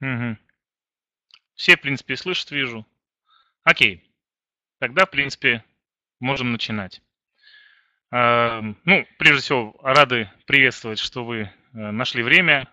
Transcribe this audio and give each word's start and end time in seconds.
Мгм. 0.00 0.38
Все, 1.54 1.76
в 1.76 1.80
принципе, 1.80 2.16
слышат, 2.16 2.50
вижу. 2.50 2.86
Окей. 3.64 4.02
Тогда, 4.78 5.06
в 5.06 5.10
принципе, 5.10 5.64
можем 6.20 6.52
начинать. 6.52 7.00
Ам, 8.10 8.76
Ну, 8.84 9.06
прежде 9.18 9.42
всего, 9.42 9.74
рады 9.82 10.30
приветствовать, 10.46 10.98
что 10.98 11.24
вы 11.24 11.38
э, 11.40 11.50
нашли 11.72 12.22
время 12.22 12.68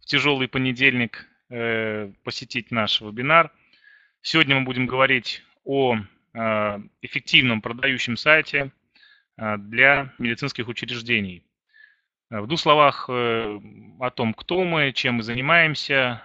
в 0.00 0.06
тяжелый 0.06 0.48
понедельник 0.48 1.26
э, 1.48 2.12
посетить 2.24 2.70
наш 2.70 3.00
вебинар. 3.00 3.52
Сегодня 4.20 4.56
мы 4.56 4.64
будем 4.64 4.86
говорить 4.86 5.42
о 5.64 5.96
э, 5.96 6.78
эффективном 7.02 7.62
продающем 7.62 8.16
сайте 8.16 8.72
для 9.36 10.12
медицинских 10.18 10.68
учреждений. 10.68 11.42
В 12.28 12.46
двух 12.46 12.60
словах 12.60 13.08
о 13.08 14.10
том, 14.14 14.34
кто 14.34 14.62
мы, 14.62 14.92
чем 14.92 15.16
мы 15.16 15.22
занимаемся 15.22 16.22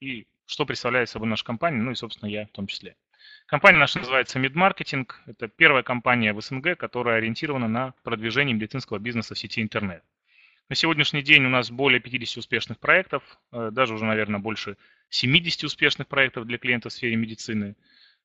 и 0.00 0.26
что 0.46 0.64
представляет 0.66 1.08
собой 1.08 1.28
наша 1.28 1.44
компания, 1.44 1.78
ну 1.78 1.90
и, 1.90 1.94
собственно, 1.94 2.28
я 2.30 2.46
в 2.46 2.50
том 2.52 2.66
числе. 2.66 2.96
Компания 3.46 3.78
наша 3.78 3.98
называется 3.98 4.38
MidMarketing. 4.38 5.08
Это 5.26 5.48
первая 5.48 5.82
компания 5.82 6.32
в 6.32 6.40
СНГ, 6.40 6.76
которая 6.76 7.16
ориентирована 7.16 7.68
на 7.68 7.94
продвижение 8.02 8.54
медицинского 8.54 8.98
бизнеса 8.98 9.34
в 9.34 9.38
сети 9.38 9.62
интернет. 9.62 10.02
На 10.68 10.76
сегодняшний 10.76 11.22
день 11.22 11.46
у 11.46 11.48
нас 11.48 11.70
более 11.70 11.98
50 11.98 12.36
успешных 12.36 12.78
проектов, 12.78 13.22
э, 13.52 13.70
даже 13.72 13.94
уже, 13.94 14.04
наверное, 14.04 14.38
больше 14.38 14.76
70 15.08 15.64
успешных 15.64 16.08
проектов 16.08 16.46
для 16.46 16.58
клиентов 16.58 16.92
в 16.92 16.96
сфере 16.96 17.16
медицины. 17.16 17.74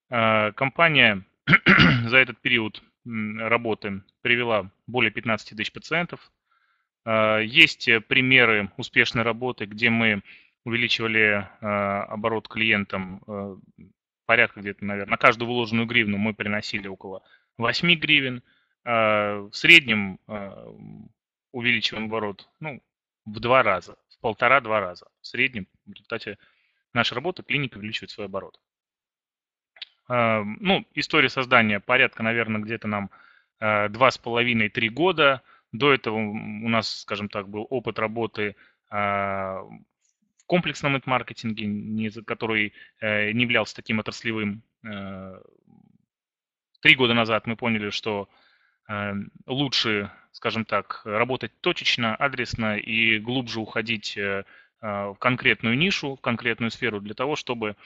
Э, 0.09 0.51
Компания 0.51 1.23
за 2.05 2.17
этот 2.17 2.41
период 2.41 2.83
работы 3.05 4.01
привела 4.21 4.69
более 4.87 5.11
15 5.11 5.55
тысяч 5.57 5.71
пациентов. 5.71 6.31
Э, 7.05 7.39
Есть 7.45 7.89
примеры 8.09 8.71
успешной 8.75 9.23
работы, 9.23 9.65
где 9.65 9.89
мы 9.89 10.21
увеличивали 10.65 11.47
э, 11.61 11.65
оборот 11.65 12.47
клиентам 12.47 13.21
э, 13.27 13.57
порядка 14.25 14.61
где-то, 14.61 14.85
наверное, 14.85 15.11
на 15.11 15.17
каждую 15.17 15.49
вложенную 15.49 15.87
гривну 15.87 16.17
мы 16.17 16.33
приносили 16.33 16.87
около 16.87 17.23
8 17.57 17.93
гривен. 17.99 18.43
Э, 18.85 19.39
В 19.39 19.53
среднем 19.53 20.19
э, 20.27 20.51
увеличиваем 21.51 22.05
оборот 22.05 22.49
ну, 22.59 22.81
в 23.25 23.39
два 23.39 23.63
раза, 23.63 23.97
в 24.09 24.19
полтора-два 24.19 24.79
раза. 24.79 25.07
В 25.21 25.27
среднем 25.27 25.67
в 25.85 25.91
результате 25.91 26.37
нашей 26.93 27.13
работы 27.15 27.43
клиника 27.43 27.77
увеличивает 27.77 28.11
свой 28.11 28.27
оборот. 28.27 28.59
Э, 30.09 30.43
Ну, 30.43 30.85
история 30.93 31.29
создания 31.29 31.79
порядка, 31.79 32.23
наверное, 32.23 32.61
где-то 32.61 32.87
нам 32.87 33.09
э, 33.59 33.89
два 33.89 34.11
с 34.11 34.17
половиной-три 34.17 34.89
года. 34.89 35.41
До 35.73 35.93
этого 35.93 36.15
у 36.17 36.69
нас, 36.69 37.01
скажем 37.01 37.27
так, 37.29 37.49
был 37.49 37.67
опыт 37.69 37.99
работы 37.99 38.55
э, 38.91 39.57
комплексном 40.53 41.01
маркетинге, 41.07 42.11
который 42.27 42.73
э, 42.99 43.31
не 43.31 43.41
являлся 43.41 43.75
таким 43.75 43.99
отраслевым. 43.99 44.61
Э, 44.85 45.41
Три 46.81 46.93
года 46.93 47.15
назад 47.15 47.47
мы 47.47 47.55
поняли, 47.55 47.89
что 47.89 48.29
э, 48.87 49.13
лучше, 49.47 50.11
скажем 50.31 50.63
так, 50.65 51.01
работать 51.05 51.59
точечно, 51.61 52.15
адресно 52.15 52.77
и 52.77 53.17
глубже 53.17 53.61
уходить 53.61 54.15
в 54.15 55.15
конкретную 55.19 55.75
нишу, 55.75 56.17
в 56.17 56.21
конкретную 56.21 56.69
сферу 56.69 56.99
для 56.99 57.13
того, 57.13 57.35
чтобы, 57.37 57.77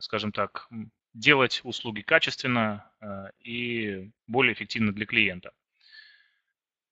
скажем 0.00 0.32
так, 0.32 0.68
делать 1.14 1.60
услуги 1.62 2.00
качественно 2.00 2.90
и 3.38 4.10
более 4.26 4.54
эффективно 4.54 4.92
для 4.92 5.06
клиента. 5.06 5.52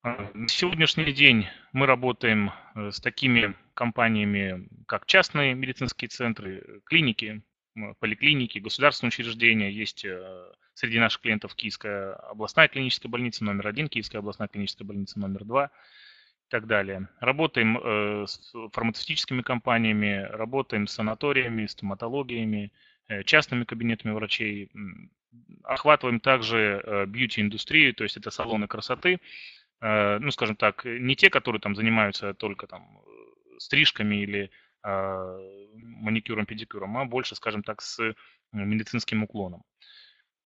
На 0.05 0.47
сегодняшний 0.47 1.13
день 1.13 1.49
мы 1.73 1.87
работаем 1.87 2.53
с 2.77 3.01
такими 3.01 3.57
компаниями, 3.81 4.69
как 4.87 5.07
частные 5.07 5.55
медицинские 5.55 6.11
центры, 6.11 6.83
клиники, 6.85 7.43
поликлиники, 7.99 8.59
государственные 8.59 9.09
учреждения. 9.09 9.71
Есть 9.73 10.05
э, 10.05 10.53
среди 10.75 10.99
наших 10.99 11.23
клиентов 11.23 11.55
Киевская 11.55 12.13
областная 12.13 12.69
клиническая 12.69 13.11
больница 13.11 13.43
номер 13.43 13.69
один, 13.69 13.89
Киевская 13.89 14.21
областная 14.21 14.49
клиническая 14.49 14.87
больница 14.87 15.19
номер 15.19 15.45
два 15.47 15.67
и 15.67 16.51
так 16.51 16.67
далее. 16.67 17.09
Работаем 17.21 17.79
э, 17.79 18.27
с 18.27 18.53
фармацевтическими 18.73 19.41
компаниями, 19.41 20.29
работаем 20.31 20.87
с 20.87 20.93
санаториями, 20.93 21.65
стоматологиями, 21.65 22.73
э, 23.09 23.23
частными 23.23 23.65
кабинетами 23.65 24.13
врачей. 24.13 24.71
Охватываем 25.65 26.21
также 26.21 27.07
бьюти-индустрию, 27.07 27.95
то 27.95 28.05
есть 28.05 28.19
это 28.19 28.31
салоны 28.31 28.67
красоты, 28.67 29.21
ну, 29.81 30.31
скажем 30.33 30.57
так, 30.57 30.85
не 30.85 31.15
те, 31.15 31.31
которые 31.31 31.61
там 31.61 31.77
занимаются 31.77 32.35
только 32.35 32.67
там 32.67 33.01
стрижками 33.61 34.17
или 34.17 34.51
э, 34.85 35.69
маникюром, 35.75 36.47
педикюром, 36.47 36.97
а 36.97 37.05
больше, 37.05 37.35
скажем 37.35 37.63
так, 37.63 37.83
с 37.83 38.01
э, 38.01 38.15
медицинским 38.53 39.23
уклоном. 39.23 39.65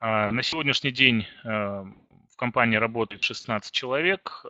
А, 0.00 0.30
На 0.30 0.42
сегодняшний 0.42 0.91
день 0.91 1.26
э, 1.44 1.48
в 1.48 2.36
компании 2.36 2.76
работает 2.76 3.22
16 3.22 3.72
человек. 3.72 4.44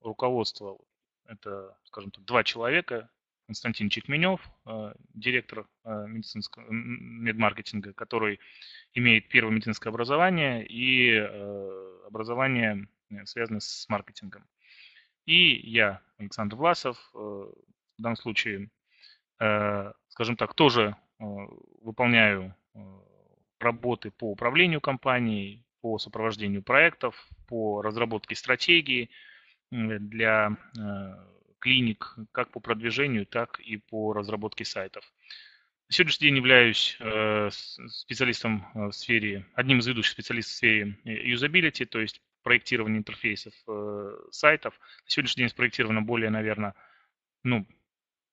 Руководство 0.00 0.78
это, 1.26 1.76
скажем 1.84 2.10
так, 2.10 2.24
два 2.24 2.44
человека. 2.44 3.10
Константин 3.46 3.90
Чекменев, 3.90 4.40
директор 5.12 5.66
медицинского 5.84 6.64
медмаркетинга, 6.70 7.92
который 7.92 8.40
имеет 8.94 9.28
первое 9.28 9.52
медицинское 9.52 9.90
образование 9.90 10.64
и 10.66 11.18
образование, 12.14 12.86
э, 13.10 13.26
связанное 13.26 13.60
с 13.60 13.88
маркетингом. 13.88 14.44
И 15.26 15.70
я, 15.70 16.00
Александр 16.18 16.56
Власов, 16.56 16.98
э, 17.14 17.18
в 17.18 18.02
данном 18.02 18.16
случае, 18.16 18.70
э, 19.40 19.92
скажем 20.08 20.36
так, 20.36 20.54
тоже 20.54 20.96
э, 21.18 21.24
выполняю 21.82 22.54
работы 23.60 24.10
по 24.10 24.30
управлению 24.30 24.80
компанией, 24.80 25.64
по 25.80 25.98
сопровождению 25.98 26.62
проектов, 26.62 27.28
по 27.46 27.82
разработке 27.82 28.34
стратегии 28.34 29.10
для 29.70 30.56
клиник, 31.60 32.16
как 32.32 32.50
по 32.50 32.60
продвижению, 32.60 33.26
так 33.26 33.60
и 33.60 33.76
по 33.76 34.12
разработке 34.12 34.64
сайтов. 34.64 35.04
На 35.88 35.94
сегодняшний 35.94 36.28
день 36.28 36.36
являюсь 36.36 36.98
специалистом 37.88 38.66
в 38.74 38.92
сфере, 38.92 39.46
одним 39.54 39.78
из 39.78 39.86
ведущих 39.86 40.12
специалистов 40.12 40.52
в 40.52 40.56
сфере 40.56 40.98
юзабилити, 41.04 41.84
то 41.84 42.00
есть 42.00 42.20
проектирования 42.44 42.98
интерфейсов 42.98 43.54
э, 43.66 44.16
сайтов. 44.30 44.78
На 45.04 45.10
сегодняшний 45.10 45.42
день 45.42 45.48
спроектировано 45.48 46.02
более, 46.02 46.30
наверное, 46.30 46.74
ну, 47.42 47.66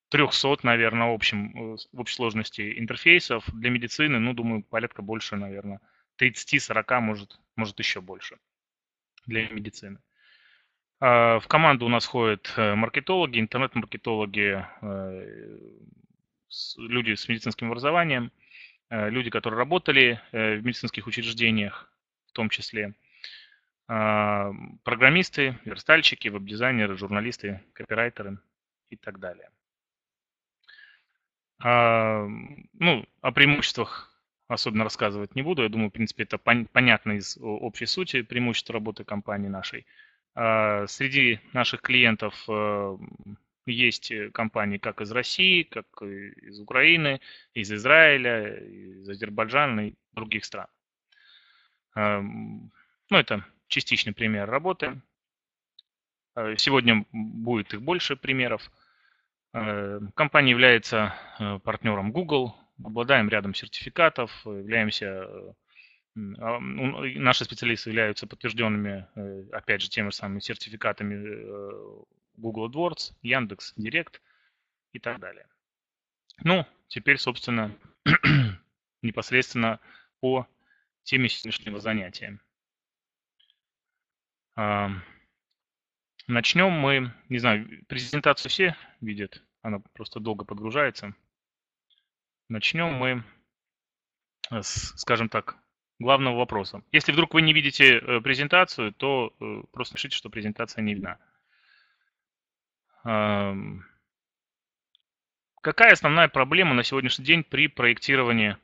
300, 0.09 0.59
наверное, 0.63 1.07
в 1.07 1.13
общем, 1.13 1.73
э, 1.73 1.77
в 1.93 1.99
общей 1.99 2.15
сложности 2.15 2.77
интерфейсов. 2.77 3.45
Для 3.53 3.71
медицины, 3.71 4.19
ну, 4.19 4.33
думаю, 4.33 4.61
порядка 4.63 5.01
больше, 5.01 5.37
наверное, 5.37 5.79
30-40, 6.17 6.99
может, 6.99 7.39
может 7.55 7.79
еще 7.79 8.01
больше 8.01 8.37
для 9.25 9.47
медицины. 9.49 9.99
А, 10.99 11.39
В 11.39 11.47
команду 11.47 11.85
у 11.85 11.89
нас 11.89 12.05
входят 12.05 12.53
э, 12.57 12.75
маркетологи, 12.75 13.39
интернет-маркетологи, 13.39 14.65
э, 14.81 15.57
люди 16.77 17.15
с 17.15 17.27
медицинским 17.29 17.67
образованием, 17.67 18.31
люди, 18.89 19.29
которые 19.29 19.57
работали 19.57 20.19
в 20.33 20.59
медицинских 20.65 21.07
учреждениях 21.07 21.89
в 22.31 22.33
том 22.33 22.49
числе, 22.49 22.93
программисты, 23.91 25.59
верстальщики, 25.65 26.29
веб-дизайнеры, 26.29 26.95
журналисты, 26.95 27.61
копирайтеры 27.73 28.37
и 28.89 28.95
так 28.95 29.19
далее. 29.19 29.49
А, 31.63 32.25
Ну, 32.73 33.05
о 33.21 33.31
преимуществах 33.31 34.07
особенно 34.47 34.83
рассказывать 34.83 35.35
не 35.35 35.41
буду. 35.41 35.63
Я 35.63 35.69
думаю, 35.69 35.89
в 35.89 35.93
принципе, 35.93 36.23
это 36.23 36.37
пон- 36.37 36.67
понятно 36.71 37.13
из 37.13 37.37
общей 37.41 37.85
сути 37.85 38.21
преимуществ 38.21 38.69
работы 38.69 39.03
компании 39.03 39.49
нашей. 39.49 39.85
А, 40.35 40.87
Среди 40.87 41.39
наших 41.53 41.81
клиентов 41.81 42.45
э, 42.47 42.97
есть 43.65 44.11
э, 44.11 44.29
компании 44.31 44.77
как 44.77 45.01
из 45.01 45.11
России, 45.11 45.63
как 45.63 45.85
из 46.01 46.59
Украины, 46.61 47.19
из 47.53 47.71
Израиля, 47.71 48.57
из 48.57 49.09
Азербайджана 49.09 49.87
и 49.89 49.95
других 50.13 50.45
стран. 50.45 50.67
Ну, 51.93 52.71
это 53.17 53.43
частичный 53.71 54.13
пример 54.13 54.47
работы. 54.49 55.01
Э, 56.35 56.55
Сегодня 56.57 57.05
будет 57.11 57.73
их 57.73 57.81
больше 57.81 58.15
примеров. 58.15 58.69
Э, 59.53 59.99
Компания 60.15 60.51
является 60.51 61.15
э, 61.39 61.59
партнером 61.59 62.11
Google, 62.11 62.55
обладаем 62.83 63.29
рядом 63.29 63.53
сертификатов, 63.55 64.31
являемся, 64.45 65.27
а, 66.15 66.59
наши 66.59 67.45
специалисты 67.45 67.89
являются 67.89 68.27
подтвержденными, 68.27 69.07
опять 69.53 69.81
же, 69.81 69.89
теми 69.89 70.09
же 70.09 70.15
самыми 70.15 70.39
сертификатами 70.39 72.03
Google 72.37 72.69
AdWords, 72.69 73.13
Яндекс, 73.21 73.73
Директ 73.77 74.21
и 74.93 74.99
так 74.99 75.19
далее. 75.19 75.45
Ну, 76.43 76.65
теперь, 76.87 77.17
собственно, 77.17 77.77
непосредственно 79.03 79.79
по 80.21 80.47
теме 81.03 81.29
сегодняшнего 81.29 81.79
занятия. 81.79 82.39
Начнем 86.27 86.71
мы, 86.71 87.13
не 87.29 87.39
знаю, 87.39 87.67
презентацию 87.87 88.49
все 88.49 88.75
видят? 89.01 89.43
она 89.61 89.79
просто 89.93 90.19
долго 90.19 90.45
подгружается. 90.45 91.13
Начнем 92.49 92.93
мы 92.93 93.23
с, 94.49 94.97
скажем 94.99 95.29
так, 95.29 95.57
главного 95.99 96.37
вопроса. 96.37 96.83
Если 96.91 97.11
вдруг 97.11 97.33
вы 97.33 97.41
не 97.41 97.53
видите 97.53 97.97
э, 97.97 98.21
презентацию, 98.21 98.91
то 98.93 99.33
э, 99.39 99.63
просто 99.71 99.95
пишите, 99.95 100.15
что 100.15 100.29
презентация 100.29 100.81
не 100.81 100.95
видна. 100.95 101.17
Какая 105.61 105.93
основная 105.93 106.27
проблема 106.27 106.75
на 106.75 106.83
сегодняшний 106.83 107.25
день 107.25 107.43
при 107.43 107.67
проектировании... 107.67 108.57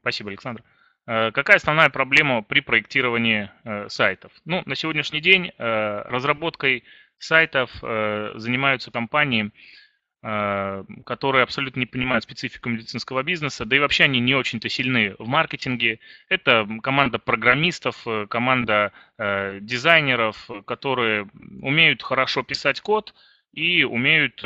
Спасибо, 0.00 0.30
Александр. 0.30 0.64
Э, 1.06 1.30
какая 1.32 1.56
основная 1.56 1.90
проблема 1.90 2.42
при 2.42 2.60
проектировании 2.60 3.50
сайтов? 3.88 4.32
Ну, 4.44 4.62
на 4.66 4.74
сегодняшний 4.74 5.20
день 5.20 5.52
разработкой 5.58 6.84
сайтов 7.18 7.70
занимаются 7.80 8.90
компании, 8.90 9.52
Э, 10.24 10.84
которые 11.04 11.42
абсолютно 11.42 11.80
не 11.80 11.86
понимают 11.86 12.22
специфику 12.22 12.68
медицинского 12.68 13.24
бизнеса, 13.24 13.64
да 13.64 13.74
и 13.74 13.80
вообще 13.80 14.04
они 14.04 14.20
не 14.20 14.36
очень-то 14.36 14.68
сильны 14.68 15.16
в 15.18 15.26
маркетинге. 15.26 15.98
Это 16.28 16.64
команда 16.80 17.18
программистов, 17.18 18.06
э, 18.06 18.28
команда 18.28 18.92
э, 19.18 19.58
дизайнеров, 19.60 20.48
которые 20.64 21.28
умеют 21.60 22.04
хорошо 22.04 22.44
писать 22.44 22.80
код 22.80 23.14
и 23.52 23.82
умеют, 23.82 24.42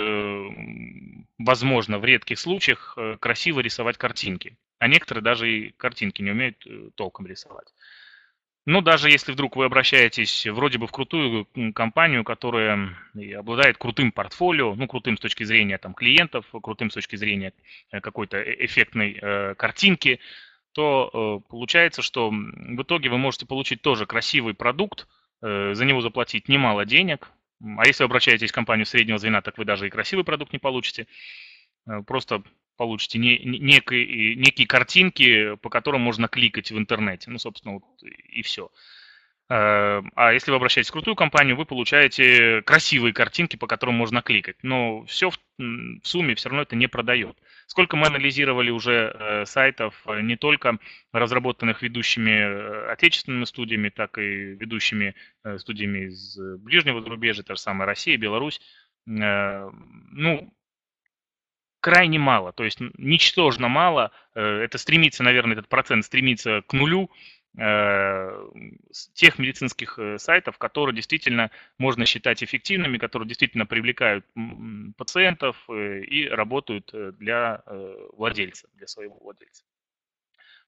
возможно, 1.38 1.98
в 1.98 2.04
редких 2.04 2.40
случаях 2.40 2.98
красиво 3.20 3.60
рисовать 3.60 3.98
картинки. 3.98 4.56
А 4.78 4.88
некоторые 4.88 5.22
даже 5.22 5.50
и 5.50 5.70
картинки 5.70 6.22
не 6.22 6.30
умеют 6.30 6.66
толком 6.96 7.26
рисовать. 7.26 7.72
Ну, 8.66 8.80
даже 8.80 9.08
если 9.10 9.30
вдруг 9.30 9.54
вы 9.54 9.66
обращаетесь 9.66 10.44
вроде 10.46 10.78
бы 10.78 10.88
в 10.88 10.92
крутую 10.92 11.46
компанию, 11.72 12.24
которая 12.24 12.96
обладает 13.36 13.78
крутым 13.78 14.10
портфолио, 14.10 14.74
ну, 14.74 14.88
крутым 14.88 15.16
с 15.16 15.20
точки 15.20 15.44
зрения 15.44 15.78
там, 15.78 15.94
клиентов, 15.94 16.46
крутым 16.62 16.90
с 16.90 16.94
точки 16.94 17.14
зрения 17.14 17.52
э, 17.92 18.00
какой-то 18.00 18.38
э, 18.38 18.64
эффектной 18.64 19.18
э, 19.22 19.54
картинки, 19.54 20.18
то 20.72 21.42
э, 21.46 21.48
получается, 21.48 22.02
что 22.02 22.30
в 22.30 22.82
итоге 22.82 23.08
вы 23.08 23.18
можете 23.18 23.46
получить 23.46 23.82
тоже 23.82 24.04
красивый 24.04 24.54
продукт, 24.54 25.06
э, 25.42 25.72
за 25.74 25.84
него 25.84 26.00
заплатить 26.00 26.48
немало 26.48 26.84
денег. 26.84 27.30
А 27.78 27.86
если 27.86 28.02
вы 28.02 28.08
обращаетесь 28.08 28.50
в 28.50 28.54
компанию 28.54 28.84
среднего 28.84 29.18
звена, 29.18 29.42
так 29.42 29.58
вы 29.58 29.64
даже 29.64 29.86
и 29.86 29.90
красивый 29.90 30.24
продукт 30.24 30.52
не 30.52 30.58
получите. 30.58 31.06
Э, 31.86 32.02
просто 32.04 32.42
получите 32.76 33.18
не, 33.18 33.38
некие, 33.38 34.36
некие 34.36 34.66
картинки, 34.66 35.56
по 35.56 35.70
которым 35.70 36.02
можно 36.02 36.28
кликать 36.28 36.70
в 36.70 36.78
интернете. 36.78 37.30
Ну, 37.30 37.38
собственно, 37.38 37.74
вот 37.74 37.84
и 38.02 38.42
все. 38.42 38.70
Э, 39.48 40.02
а 40.16 40.32
если 40.32 40.50
вы 40.50 40.56
обращаетесь 40.56 40.90
в 40.90 40.92
крутую 40.92 41.14
компанию, 41.14 41.56
вы 41.56 41.66
получаете 41.66 42.62
красивые 42.62 43.12
картинки, 43.12 43.56
по 43.56 43.66
которым 43.66 43.94
можно 43.94 44.22
кликать. 44.22 44.56
Но 44.62 45.04
все 45.04 45.30
в, 45.30 45.38
в 45.58 46.00
сумме 46.02 46.34
все 46.34 46.48
равно 46.48 46.62
это 46.62 46.74
не 46.74 46.88
продает. 46.88 47.36
Сколько 47.66 47.96
мы 47.96 48.08
анализировали 48.08 48.70
уже 48.70 49.14
э, 49.14 49.46
сайтов, 49.46 49.94
э, 50.06 50.20
не 50.20 50.36
только 50.36 50.78
разработанных 51.12 51.82
ведущими 51.82 52.90
отечественными 52.90 53.44
студиями, 53.44 53.88
так 53.88 54.18
и 54.18 54.54
ведущими 54.54 55.14
студиями 55.58 56.06
из 56.06 56.38
ближнего 56.58 57.00
зарубежья, 57.00 57.42
та 57.44 57.54
же 57.54 57.60
самая 57.60 57.86
Россия, 57.86 58.16
Беларусь. 58.16 58.60
Ну, 59.08 60.52
крайне 61.86 62.18
мало, 62.18 62.52
то 62.52 62.64
есть 62.64 62.80
ничтожно 62.98 63.68
мало. 63.68 64.10
Э, 64.34 64.42
это 64.42 64.76
стремится, 64.76 65.22
наверное, 65.22 65.52
этот 65.52 65.68
процент 65.68 66.04
стремится 66.04 66.62
к 66.66 66.72
нулю 66.72 67.12
э, 67.56 68.48
тех 69.14 69.38
медицинских 69.38 69.96
э, 69.96 70.18
сайтов, 70.18 70.58
которые 70.58 70.96
действительно 70.96 71.52
можно 71.78 72.04
считать 72.04 72.42
эффективными, 72.42 72.98
которые 72.98 73.28
действительно 73.28 73.66
привлекают 73.66 74.26
пациентов 74.96 75.56
и 75.70 76.28
работают 76.28 76.90
для 77.20 77.62
владельца, 78.14 78.66
для 78.74 78.88
своего 78.88 79.16
владельца. 79.20 79.62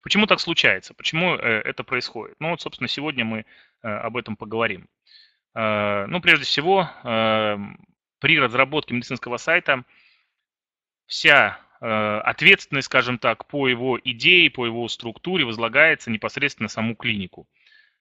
Почему 0.03 0.27
так 0.27 0.39
случается? 0.39 0.95
Почему 0.95 1.35
это 1.35 1.83
происходит? 1.83 2.37
Ну 2.39 2.51
вот, 2.51 2.61
собственно, 2.61 2.87
сегодня 2.87 3.25
мы 3.25 3.45
об 3.83 4.17
этом 4.17 4.37
поговорим. 4.37 4.89
Ну, 5.53 6.21
прежде 6.21 6.45
всего, 6.45 6.89
при 8.21 8.39
разработке 8.39 8.95
медицинского 8.95 9.39
сайта– 9.39 9.83
вся 11.09 11.59
э, 11.81 11.87
ответственность, 11.87 12.87
скажем 12.87 13.19
так, 13.19 13.47
по 13.47 13.67
его 13.67 13.99
идее, 14.05 14.51
по 14.51 14.65
его 14.67 14.87
структуре 14.89 15.45
возлагается 15.45 16.11
непосредственно 16.11 16.67
на 16.67 16.69
саму 16.69 16.95
клинику. 16.95 17.49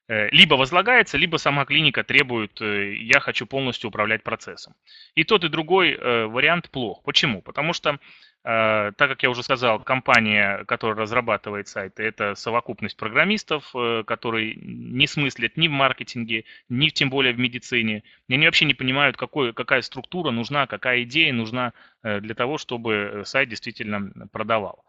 Э, 0.10 0.30
либо 0.32 0.56
возлагается, 0.56 1.18
либо 1.18 1.38
сама 1.38 1.66
клиника 1.66 2.04
требует, 2.04 2.62
э, 2.62 2.94
я 2.96 3.20
хочу 3.20 3.46
полностью 3.46 3.90
управлять 3.90 4.24
процессом. 4.24 4.74
И 5.16 5.26
тот, 5.26 5.44
и 5.44 5.50
другой 5.50 5.92
э, 5.92 6.26
вариант 6.28 6.70
плох. 6.70 7.04
Почему? 7.04 7.42
Потому 7.42 7.74
что 7.74 8.00
так 8.44 8.96
как 8.96 9.24
я 9.24 9.30
уже 9.30 9.44
сказал, 9.44 9.82
компания, 9.82 10.64
которая 10.70 10.96
разрабатывает 10.96 11.68
сайты, 11.68 12.04
это 12.04 12.34
совокупность 12.36 12.96
программистов, 12.96 13.74
которые 14.06 14.56
не 14.56 15.06
смыслят 15.06 15.58
ни 15.58 15.68
в 15.68 15.72
маркетинге, 15.72 16.46
ни 16.70 16.88
тем 16.88 17.10
более 17.10 17.34
в 17.34 17.40
медицине. 17.40 18.04
И 18.30 18.34
они 18.34 18.46
вообще 18.46 18.64
не 18.64 18.74
понимают, 18.74 19.18
какой, 19.18 19.52
какая 19.52 19.82
структура 19.82 20.32
нужна, 20.32 20.66
какая 20.66 21.04
идея 21.04 21.34
нужна 21.34 21.74
для 22.04 22.36
того, 22.36 22.58
чтобы 22.58 23.24
сайт 23.26 23.50
действительно 23.50 24.14
продавал. 24.32 24.86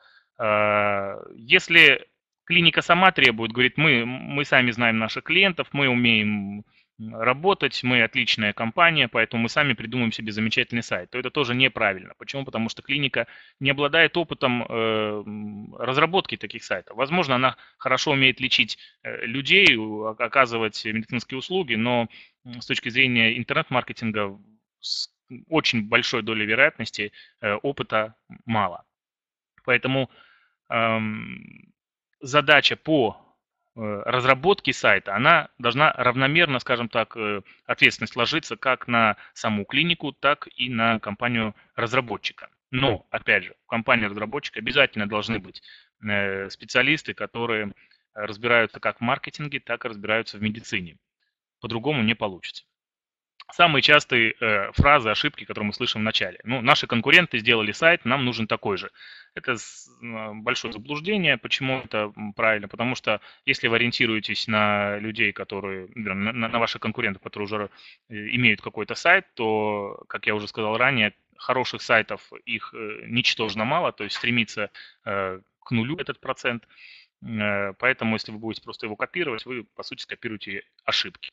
Если 1.35 2.07
клиника 2.49 2.81
сама 2.81 3.13
требует, 3.13 3.53
говорит, 3.53 3.77
мы, 3.77 4.07
мы 4.07 4.45
сами 4.47 4.71
знаем 4.71 4.99
наших 4.99 5.25
клиентов, 5.25 5.69
мы 5.73 5.87
умеем 5.89 6.65
работать, 6.99 7.81
мы 7.85 8.03
отличная 8.03 8.55
компания, 8.55 9.07
поэтому 9.07 9.43
мы 9.43 9.49
сами 9.51 9.75
придумаем 9.75 10.13
себе 10.13 10.33
замечательный 10.33 10.83
сайт, 10.83 11.11
то 11.11 11.19
это 11.19 11.31
тоже 11.31 11.55
неправильно. 11.55 12.15
Почему? 12.17 12.47
Потому 12.47 12.71
что 12.71 12.81
клиника 12.83 13.27
не 13.61 13.71
обладает 13.71 14.17
опытом 14.17 14.65
э, 14.65 15.25
разработки 15.79 16.39
таких 16.39 16.65
сайтов. 16.65 16.97
Возможно, 16.97 17.35
она 17.35 17.57
хорошо 17.77 18.13
умеет 18.13 18.41
лечить 18.41 18.79
э, 19.03 19.27
людей, 19.27 19.77
оказывать 20.19 20.83
медицинские 20.87 21.39
услуги, 21.39 21.75
но 21.75 22.09
с 22.45 22.67
точки 22.67 22.89
зрения 22.89 23.37
интернет-маркетинга 23.37 24.39
с 24.81 25.11
очень 25.51 25.87
большой 25.87 26.23
долей 26.23 26.47
вероятности 26.47 27.13
э, 27.43 27.53
опыта 27.57 28.15
мало. 28.47 28.85
Поэтому 29.65 30.11
эм, 30.71 31.75
задача 32.21 32.77
по 32.77 33.29
Э, 33.79 34.03
разработки 34.07 34.73
сайта, 34.73 35.15
она 35.15 35.51
должна 35.59 35.93
равномерно, 35.93 36.59
скажем 36.59 36.89
так, 36.89 37.17
э, 37.17 37.43
ответственность 37.65 38.17
ложиться 38.17 38.57
как 38.57 38.89
на 38.89 39.17
саму 39.35 39.65
клинику, 39.65 40.11
так 40.11 40.49
и 40.57 40.69
на 40.69 40.99
компанию 40.99 41.55
разработчика. 41.77 42.49
Но, 42.73 43.07
опять 43.11 43.45
же, 43.45 43.55
в 43.65 43.69
компании 43.69 44.07
разработчика 44.07 44.59
обязательно 44.59 45.09
должны 45.09 45.39
быть 45.39 45.63
э, 46.03 46.51
специалисты, 46.51 47.15
которые 47.15 47.73
разбираются 48.15 48.81
как 48.81 48.99
в 48.99 49.01
маркетинге, 49.01 49.61
так 49.61 49.85
и 49.85 49.89
разбираются 49.89 50.39
в 50.39 50.43
медицине. 50.43 50.97
По-другому 51.61 52.03
не 52.03 52.15
получится. 52.15 52.65
Самые 53.53 53.81
частые 53.81 54.35
фразы, 54.73 55.09
ошибки, 55.09 55.45
которые 55.45 55.69
мы 55.69 55.73
слышим 55.73 56.01
в 56.03 56.05
начале. 56.05 56.39
Ну, 56.43 56.61
наши 56.61 56.87
конкуренты 56.87 57.39
сделали 57.39 57.73
сайт, 57.73 58.05
нам 58.05 58.25
нужен 58.25 58.47
такой 58.47 58.77
же. 58.77 58.91
Это 59.35 59.57
большое 60.35 60.73
заблуждение. 60.73 61.39
Почему 61.39 61.81
это 61.81 62.13
правильно? 62.35 62.69
Потому 62.69 62.95
что 62.95 63.21
если 63.47 63.69
вы 63.69 63.77
ориентируетесь 63.77 64.49
на 64.49 64.99
людей, 64.99 65.33
которые, 65.33 65.89
на, 65.95 66.33
на 66.33 66.59
ваших 66.59 66.81
конкурентов, 66.81 67.23
которые 67.23 67.47
уже 67.47 67.71
э, 68.09 68.15
имеют 68.15 68.61
какой-то 68.61 68.95
сайт, 68.95 69.27
то, 69.35 70.03
как 70.09 70.27
я 70.27 70.35
уже 70.35 70.49
сказал 70.49 70.77
ранее, 70.77 71.15
хороших 71.37 71.83
сайтов 71.83 72.33
их 72.45 72.75
э, 72.75 73.05
ничтожно 73.07 73.65
мало, 73.65 73.93
то 73.93 74.05
есть 74.05 74.17
стремится 74.17 74.71
э, 75.05 75.41
к 75.65 75.71
нулю 75.71 75.97
этот 75.97 76.21
процент. 76.21 76.67
Поэтому, 77.21 78.15
если 78.15 78.31
вы 78.31 78.39
будете 78.39 78.63
просто 78.63 78.87
его 78.87 78.95
копировать, 78.95 79.45
вы, 79.45 79.65
по 79.65 79.83
сути, 79.83 80.03
скопируете 80.03 80.63
ошибки. 80.85 81.33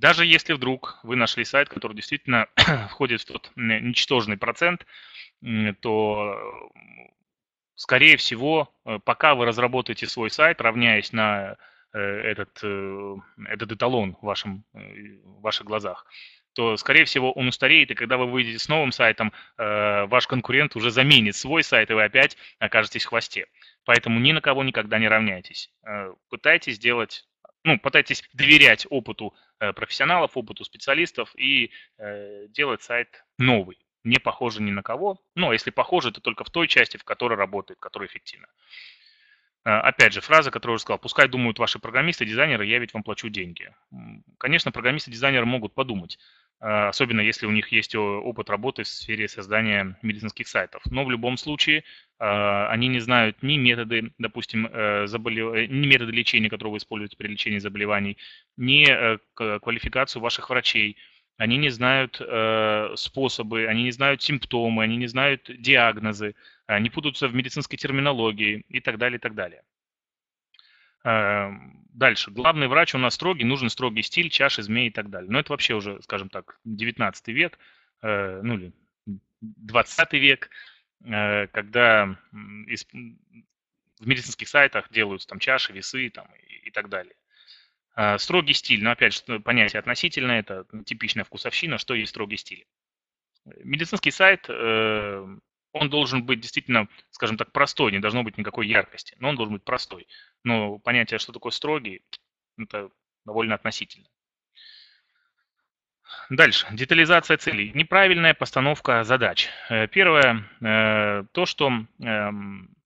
Даже 0.00 0.24
если 0.24 0.54
вдруг 0.54 0.98
вы 1.02 1.14
нашли 1.14 1.44
сайт, 1.44 1.68
который 1.68 1.94
действительно 1.94 2.48
входит 2.90 3.20
в 3.20 3.26
тот 3.26 3.52
ничтожный 3.54 4.38
процент, 4.38 4.86
то, 5.80 6.70
скорее 7.80 8.18
всего, 8.18 8.70
э, 8.84 8.98
пока 9.02 9.34
вы 9.34 9.46
разработаете 9.46 10.06
свой 10.06 10.30
сайт, 10.30 10.60
равняясь 10.60 11.12
на 11.12 11.56
э, 11.94 11.98
этот, 11.98 12.60
э, 12.62 13.14
этот 13.48 13.72
эталон 13.72 14.16
в, 14.20 14.26
вашем, 14.26 14.64
в 14.74 15.40
ваших 15.40 15.66
глазах, 15.66 16.04
то, 16.52 16.76
скорее 16.76 17.06
всего, 17.06 17.32
он 17.32 17.48
устареет, 17.48 17.90
и 17.90 17.94
когда 17.94 18.18
вы 18.18 18.26
выйдете 18.26 18.58
с 18.58 18.68
новым 18.68 18.90
сайтом, 18.90 19.32
ваш 19.56 20.26
конкурент 20.26 20.74
уже 20.74 20.90
заменит 20.90 21.36
свой 21.36 21.62
сайт, 21.62 21.90
и 21.90 21.94
вы 21.94 22.02
опять 22.02 22.36
окажетесь 22.58 23.04
в 23.04 23.08
хвосте. 23.08 23.46
Поэтому 23.84 24.18
ни 24.18 24.32
на 24.32 24.40
кого 24.40 24.64
никогда 24.64 24.98
не 24.98 25.06
равняйтесь. 25.06 25.70
Пытайтесь 26.28 26.74
сделать 26.74 27.28
ну, 27.62 27.78
пытайтесь 27.78 28.24
доверять 28.34 28.84
опыту 28.90 29.32
профессионалов, 29.58 30.36
опыту 30.36 30.64
специалистов 30.64 31.32
и 31.38 31.70
делать 32.48 32.82
сайт 32.82 33.24
новый, 33.38 33.78
не 34.04 34.18
похожий 34.18 34.62
ни 34.62 34.70
на 34.70 34.82
кого. 34.82 35.20
Ну, 35.34 35.50
а 35.50 35.52
если 35.52 35.70
похожий, 35.70 36.12
то 36.12 36.20
только 36.20 36.44
в 36.44 36.50
той 36.50 36.68
части, 36.68 36.96
в 36.96 37.04
которой 37.04 37.36
работает, 37.36 37.80
которая 37.80 38.08
эффективна. 38.08 38.46
Э, 39.64 39.70
опять 39.70 40.14
же, 40.14 40.20
фраза, 40.20 40.50
которую 40.50 40.74
я 40.74 40.76
уже 40.76 40.82
сказал, 40.82 40.98
пускай 40.98 41.28
думают 41.28 41.58
ваши 41.58 41.78
программисты, 41.78 42.24
дизайнеры, 42.24 42.64
я 42.64 42.78
ведь 42.78 42.94
вам 42.94 43.02
плачу 43.02 43.28
деньги. 43.28 43.72
Конечно, 44.38 44.72
программисты, 44.72 45.10
дизайнеры 45.10 45.44
могут 45.44 45.74
подумать, 45.74 46.18
особенно 46.60 47.20
если 47.20 47.46
у 47.46 47.50
них 47.50 47.68
есть 47.68 47.94
опыт 47.94 48.48
работы 48.48 48.84
в 48.84 48.88
сфере 48.88 49.28
создания 49.28 49.98
медицинских 50.02 50.48
сайтов. 50.48 50.82
Но 50.86 51.04
в 51.04 51.10
любом 51.10 51.36
случае 51.36 51.84
они 52.18 52.88
не 52.88 53.00
знают 53.00 53.42
ни 53.42 53.56
методы, 53.56 54.12
допустим, 54.18 54.68
заболев... 55.06 55.70
ни 55.70 55.86
методы 55.86 56.12
лечения, 56.12 56.50
которые 56.50 56.72
вы 56.72 56.78
используете 56.78 57.16
при 57.16 57.28
лечении 57.28 57.58
заболеваний, 57.58 58.18
ни 58.56 58.86
квалификацию 59.34 60.20
ваших 60.20 60.50
врачей, 60.50 60.98
они 61.36 61.56
не 61.56 61.70
знают 61.70 62.20
э, 62.20 62.92
способы, 62.96 63.66
они 63.66 63.84
не 63.84 63.92
знают 63.92 64.22
симптомы, 64.22 64.82
они 64.82 64.96
не 64.96 65.06
знают 65.06 65.50
диагнозы, 65.58 66.34
они 66.66 66.90
путаются 66.90 67.28
в 67.28 67.34
медицинской 67.34 67.78
терминологии 67.78 68.64
и 68.68 68.80
так 68.80 68.98
далее, 68.98 69.18
и 69.18 69.20
так 69.20 69.34
далее. 69.34 69.62
Э, 71.04 71.50
дальше. 71.92 72.30
Главный 72.30 72.68
врач 72.68 72.94
у 72.94 72.98
нас 72.98 73.14
строгий, 73.14 73.44
нужен 73.44 73.70
строгий 73.70 74.02
стиль, 74.02 74.28
чаши, 74.28 74.62
змеи 74.62 74.88
и 74.88 74.90
так 74.90 75.10
далее. 75.10 75.30
Но 75.30 75.40
это 75.40 75.52
вообще 75.52 75.74
уже, 75.74 76.00
скажем 76.02 76.28
так, 76.28 76.58
19 76.64 77.28
век, 77.28 77.58
э, 78.02 78.40
ну 78.42 78.54
или 78.54 78.72
20 79.40 80.12
век, 80.14 80.50
э, 81.04 81.46
когда 81.48 82.16
из, 82.66 82.86
в 84.00 84.06
медицинских 84.06 84.48
сайтах 84.48 84.90
делаются 84.90 85.28
там 85.28 85.38
чаши, 85.38 85.72
весы 85.72 86.10
там, 86.10 86.26
и, 86.48 86.68
и 86.68 86.70
так 86.70 86.88
далее. 86.88 87.14
А, 87.94 88.18
строгий 88.18 88.54
стиль, 88.54 88.82
но 88.82 88.92
опять 88.92 89.14
же, 89.14 89.40
понятие 89.40 89.80
относительное, 89.80 90.40
это 90.40 90.66
типичная 90.84 91.24
вкусовщина, 91.24 91.78
что 91.78 91.94
есть 91.94 92.10
строгий 92.10 92.36
стиль. 92.36 92.66
Медицинский 93.64 94.10
сайт, 94.10 94.46
э, 94.48 95.26
он 95.72 95.90
должен 95.90 96.24
быть 96.24 96.40
действительно, 96.40 96.88
скажем 97.10 97.36
так, 97.36 97.52
простой, 97.52 97.90
не 97.90 97.98
должно 97.98 98.22
быть 98.22 98.38
никакой 98.38 98.68
яркости, 98.68 99.16
но 99.18 99.30
он 99.30 99.36
должен 99.36 99.54
быть 99.54 99.64
простой. 99.64 100.06
Но 100.44 100.78
понятие, 100.78 101.18
что 101.18 101.32
такое 101.32 101.52
строгий, 101.52 102.02
это 102.58 102.90
довольно 103.24 103.54
относительно. 103.54 104.06
Дальше. 106.28 106.66
Детализация 106.72 107.36
целей. 107.38 107.72
Неправильная 107.74 108.34
постановка 108.34 109.04
задач. 109.04 109.48
Э, 109.68 109.88
первое, 109.88 110.48
э, 110.60 111.24
то, 111.32 111.46
что 111.46 111.72
эм, 112.00 112.76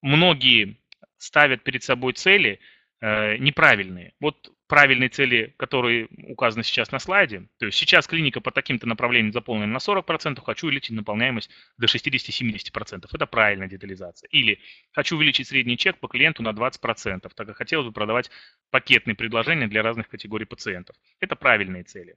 многие 0.00 0.78
ставят 1.18 1.64
перед 1.64 1.82
собой 1.82 2.14
цели– 2.14 2.60
неправильные. 3.00 4.14
Вот 4.20 4.52
правильные 4.66 5.08
цели, 5.08 5.54
которые 5.58 6.08
указаны 6.28 6.64
сейчас 6.64 6.90
на 6.90 6.98
слайде, 6.98 7.48
то 7.58 7.66
есть 7.66 7.78
сейчас 7.78 8.06
клиника 8.06 8.40
по 8.40 8.50
таким-то 8.50 8.86
направлениям 8.86 9.32
заполнена 9.32 9.72
на 9.72 9.78
40%, 9.78 10.42
хочу 10.44 10.66
увеличить 10.66 10.96
наполняемость 10.96 11.50
до 11.78 11.86
60-70%. 11.86 13.06
Это 13.12 13.26
правильная 13.26 13.68
детализация. 13.68 14.28
Или 14.28 14.60
хочу 14.92 15.16
увеличить 15.16 15.48
средний 15.48 15.76
чек 15.76 15.98
по 15.98 16.08
клиенту 16.08 16.42
на 16.42 16.50
20%, 16.50 17.30
так 17.34 17.46
как 17.46 17.56
хотелось 17.56 17.86
бы 17.86 17.92
продавать 17.92 18.30
пакетные 18.70 19.14
предложения 19.14 19.68
для 19.68 19.82
разных 19.82 20.08
категорий 20.08 20.46
пациентов. 20.46 20.96
Это 21.20 21.36
правильные 21.36 21.84
цели. 21.84 22.16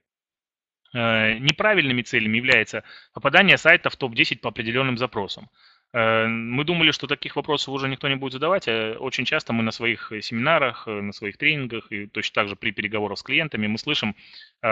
Э, 0.94 1.38
неправильными 1.38 2.02
целями 2.02 2.38
является 2.38 2.84
попадание 3.14 3.58
сайта 3.58 3.90
в 3.90 3.96
топ-10 3.96 4.40
по 4.40 4.50
определенным 4.50 4.98
запросам. 4.98 5.50
Э, 5.92 6.28
мы 6.28 6.64
думали, 6.66 6.92
что 6.92 7.08
таких 7.08 7.36
вопросов 7.36 7.74
уже 7.74 7.90
никто 7.90 8.08
не 8.08 8.16
будет 8.16 8.34
задавать. 8.34 8.68
А 8.68 8.96
очень 9.00 9.26
часто 9.26 9.54
мы 9.54 9.64
на 9.64 9.72
своих 9.72 10.12
семинарах, 10.22 10.88
э, 10.88 11.02
на 11.02 11.12
своих 11.14 11.38
тренингах 11.38 11.92
и 11.92 12.06
точно 12.08 12.36
так 12.36 12.50
же 12.50 12.56
при 12.56 12.72
переговорах 12.72 13.18
с 13.18 13.24
клиентами 13.24 13.68
мы 13.68 13.78
слышим 13.78 14.16
э, 14.62 14.68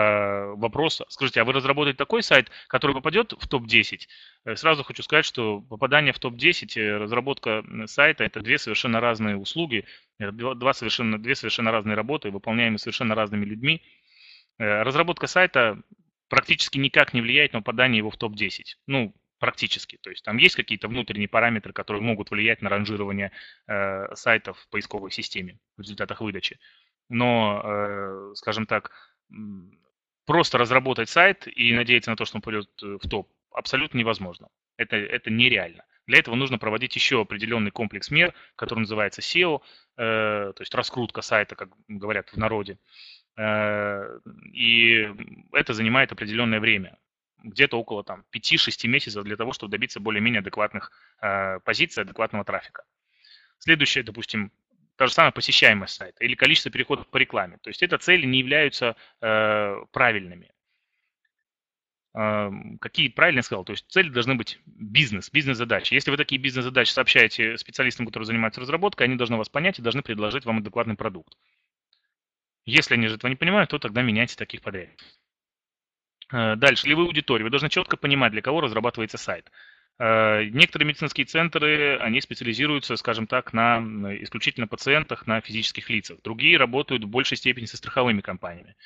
вопрос, 0.56 1.02
скажите, 1.08 1.40
а 1.40 1.44
вы 1.44 1.52
разработаете 1.52 1.96
такой 1.96 2.22
сайт, 2.22 2.50
который 2.68 2.92
попадет 2.92 3.32
в 3.32 3.48
топ-10? 3.48 4.06
Сразу 4.54 4.84
хочу 4.84 5.02
сказать, 5.02 5.24
что 5.24 5.60
попадание 5.60 6.12
в 6.12 6.18
топ-10, 6.18 6.98
разработка 6.98 7.64
сайта– 7.86 8.24
это 8.24 8.40
две 8.40 8.58
совершенно 8.58 9.00
разные 9.00 9.36
услуги, 9.36 9.84
два 10.18 10.72
совершенно, 10.72 11.18
две 11.18 11.34
совершенно 11.34 11.70
разные 11.70 11.96
работы, 11.96 12.30
выполняемые 12.30 12.78
совершенно 12.78 13.14
разными 13.14 13.44
людьми. 13.44 13.82
Разработка 14.58 15.26
сайта 15.26 15.80
практически 16.28 16.78
никак 16.78 17.12
не 17.12 17.20
влияет 17.20 17.52
на 17.52 17.60
попадание 17.60 17.98
его 17.98 18.10
в 18.10 18.16
топ-10. 18.16 18.62
Ну, 18.86 19.14
практически. 19.38 19.98
То 20.00 20.10
есть 20.10 20.24
там 20.24 20.36
есть 20.36 20.56
какие-то 20.56 20.88
внутренние 20.88 21.28
параметры, 21.28 21.72
которые 21.72 22.02
могут 22.02 22.30
влиять 22.30 22.62
на 22.62 22.68
ранжирование 22.68 23.32
э, 23.66 24.14
сайтов 24.14 24.58
в 24.58 24.68
поисковой 24.68 25.10
системе 25.10 25.58
в 25.76 25.82
результатах 25.82 26.20
выдачи. 26.20 26.58
Но, 27.08 27.62
э, 27.64 28.32
скажем 28.34 28.66
так, 28.66 28.90
просто 30.26 30.58
разработать 30.58 31.08
сайт 31.08 31.46
и 31.46 31.72
надеяться 31.72 32.10
на 32.10 32.16
то, 32.16 32.24
что 32.24 32.36
он 32.36 32.42
пойдет 32.42 32.68
э, 32.82 32.98
в 33.02 33.08
топ, 33.08 33.30
абсолютно 33.50 33.98
невозможно. 33.98 34.48
Это, 34.76 34.96
это 34.96 35.30
нереально. 35.30 35.84
Для 36.06 36.18
этого 36.18 36.34
нужно 36.34 36.58
проводить 36.58 36.94
еще 36.96 37.20
определенный 37.20 37.70
комплекс 37.70 38.10
мер, 38.10 38.34
который 38.56 38.80
называется 38.80 39.20
SEO, 39.20 39.60
э, 39.96 40.52
то 40.54 40.60
есть 40.60 40.74
раскрутка 40.74 41.22
сайта, 41.22 41.54
как 41.54 41.70
говорят 41.88 42.30
в 42.30 42.36
народе. 42.36 42.78
Э, 43.36 44.18
и 44.52 45.08
это 45.52 45.74
занимает 45.74 46.12
определенное 46.12 46.60
время 46.60 46.98
где-то 47.42 47.78
около 47.78 48.04
там, 48.04 48.24
5-6 48.32 48.86
месяцев 48.88 49.24
для 49.24 49.36
того, 49.36 49.52
чтобы 49.52 49.70
добиться 49.70 50.00
более-менее 50.00 50.40
адекватных 50.40 50.92
э, 51.20 51.60
позиций, 51.60 52.02
адекватного 52.02 52.44
трафика. 52.44 52.84
Следующее, 53.58 54.04
допустим, 54.04 54.52
та 54.96 55.06
же 55.06 55.12
самая 55.12 55.32
посещаемость 55.32 55.94
сайта 55.94 56.24
или 56.24 56.34
количество 56.34 56.70
переходов 56.70 57.06
по 57.06 57.16
рекламе. 57.16 57.58
То 57.62 57.70
есть 57.70 57.82
это 57.82 57.98
цели 57.98 58.26
не 58.26 58.40
являются 58.40 58.96
э, 59.20 59.76
правильными. 59.92 60.50
Э, 62.14 62.50
какие 62.80 63.08
правильно 63.08 63.42
сказал? 63.42 63.64
То 63.64 63.72
есть 63.72 63.88
цели 63.88 64.08
должны 64.08 64.34
быть 64.34 64.60
бизнес, 64.66 65.30
бизнес-задачи. 65.30 65.94
Если 65.94 66.10
вы 66.10 66.16
такие 66.16 66.40
бизнес-задачи 66.40 66.90
сообщаете 66.90 67.56
специалистам, 67.58 68.06
которые 68.06 68.26
занимаются 68.26 68.60
разработкой, 68.60 69.06
они 69.06 69.16
должны 69.16 69.36
вас 69.36 69.48
понять 69.48 69.78
и 69.78 69.82
должны 69.82 70.02
предложить 70.02 70.44
вам 70.44 70.58
адекватный 70.58 70.96
продукт. 70.96 71.34
Если 72.64 72.94
они 72.94 73.06
же 73.06 73.14
этого 73.14 73.30
не 73.30 73.36
понимают, 73.36 73.70
то 73.70 73.78
тогда 73.78 74.02
меняйте 74.02 74.36
таких 74.36 74.60
подрядчиков. 74.62 75.06
Э, 76.32 76.56
дальше, 76.56 76.82
целевую 76.82 77.06
аудиторию. 77.06 77.46
Вы 77.46 77.50
должны 77.50 77.68
четко 77.68 77.96
понимать, 77.96 78.32
для 78.32 78.42
кого 78.42 78.60
разрабатывается 78.60 79.18
сайт. 79.18 79.50
Э, 79.98 80.44
некоторые 80.44 80.88
медицинские 80.88 81.26
центры, 81.26 81.98
они 81.98 82.20
специализируются, 82.20 82.96
скажем 82.96 83.26
так, 83.26 83.52
на 83.52 83.80
исключительно 84.22 84.66
пациентах, 84.66 85.26
на 85.26 85.40
физических 85.40 85.88
лицах. 85.90 86.18
Другие 86.22 86.58
работают 86.58 87.04
в 87.04 87.08
большей 87.08 87.36
степени 87.36 87.64
со 87.64 87.76
страховыми 87.76 88.20
компаниями. 88.20 88.76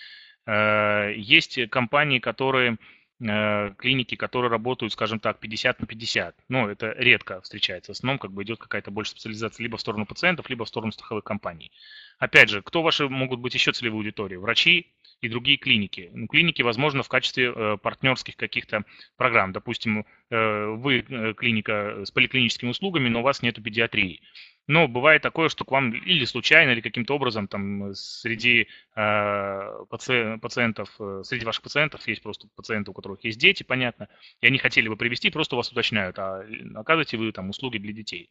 Э, 0.46 1.12
есть 1.16 1.68
компании, 1.70 2.18
которые 2.18 2.78
клиники, 3.22 4.14
которые 4.16 4.50
работают, 4.50 4.92
скажем 4.92 5.20
так, 5.20 5.38
50 5.38 5.80
на 5.80 5.86
50. 5.86 6.36
Но 6.48 6.68
это 6.68 6.94
редко 6.98 7.40
встречается. 7.40 7.92
В 7.92 7.96
основном 7.96 8.18
как 8.18 8.32
бы 8.32 8.42
идет 8.42 8.58
какая-то 8.58 8.90
больше 8.90 9.12
специализация 9.12 9.62
либо 9.62 9.76
в 9.76 9.80
сторону 9.80 10.06
пациентов, 10.06 10.50
либо 10.50 10.64
в 10.64 10.68
сторону 10.68 10.92
страховых 10.92 11.24
компаний. 11.24 11.70
Опять 12.18 12.50
же, 12.50 12.62
кто 12.62 12.82
ваши 12.82 13.08
могут 13.08 13.40
быть 13.40 13.54
еще 13.54 13.72
целевые 13.72 14.00
аудитории? 14.00 14.36
Врачи, 14.36 14.92
и 15.22 15.28
другие 15.28 15.56
клиники. 15.56 16.10
Ну, 16.12 16.26
клиники, 16.26 16.62
возможно, 16.62 17.02
в 17.02 17.08
качестве 17.08 17.52
э, 17.54 17.76
партнерских 17.80 18.36
каких-то 18.36 18.84
программ. 19.16 19.52
Допустим, 19.52 20.04
э, 20.30 20.66
вы 20.66 21.04
э, 21.08 21.34
клиника 21.34 22.04
с 22.04 22.10
поликлиническими 22.10 22.70
услугами, 22.70 23.08
но 23.08 23.20
у 23.20 23.22
вас 23.22 23.40
нет 23.40 23.62
педиатрии. 23.62 24.20
Но 24.68 24.86
бывает 24.88 25.22
такое, 25.22 25.48
что 25.48 25.64
к 25.64 25.70
вам 25.72 25.92
или 25.92 26.24
случайно, 26.24 26.70
или 26.70 26.80
каким-то 26.80 27.14
образом 27.14 27.48
там 27.48 27.94
среди 27.94 28.68
э, 28.94 29.84
паци 29.90 30.38
пациентов, 30.40 30.88
среди 31.24 31.44
ваших 31.44 31.62
пациентов 31.62 32.06
есть 32.06 32.22
просто 32.22 32.48
пациенты, 32.54 32.90
у 32.92 32.94
которых 32.94 33.24
есть 33.24 33.38
дети, 33.40 33.64
понятно, 33.64 34.08
и 34.40 34.46
они 34.46 34.58
хотели 34.58 34.88
бы 34.88 34.96
привести, 34.96 35.30
просто 35.30 35.56
вас 35.56 35.72
уточняют, 35.72 36.18
а 36.18 36.44
оказываете 36.76 37.16
вы 37.16 37.32
там 37.32 37.50
услуги 37.50 37.78
для 37.78 37.92
детей. 37.92 38.30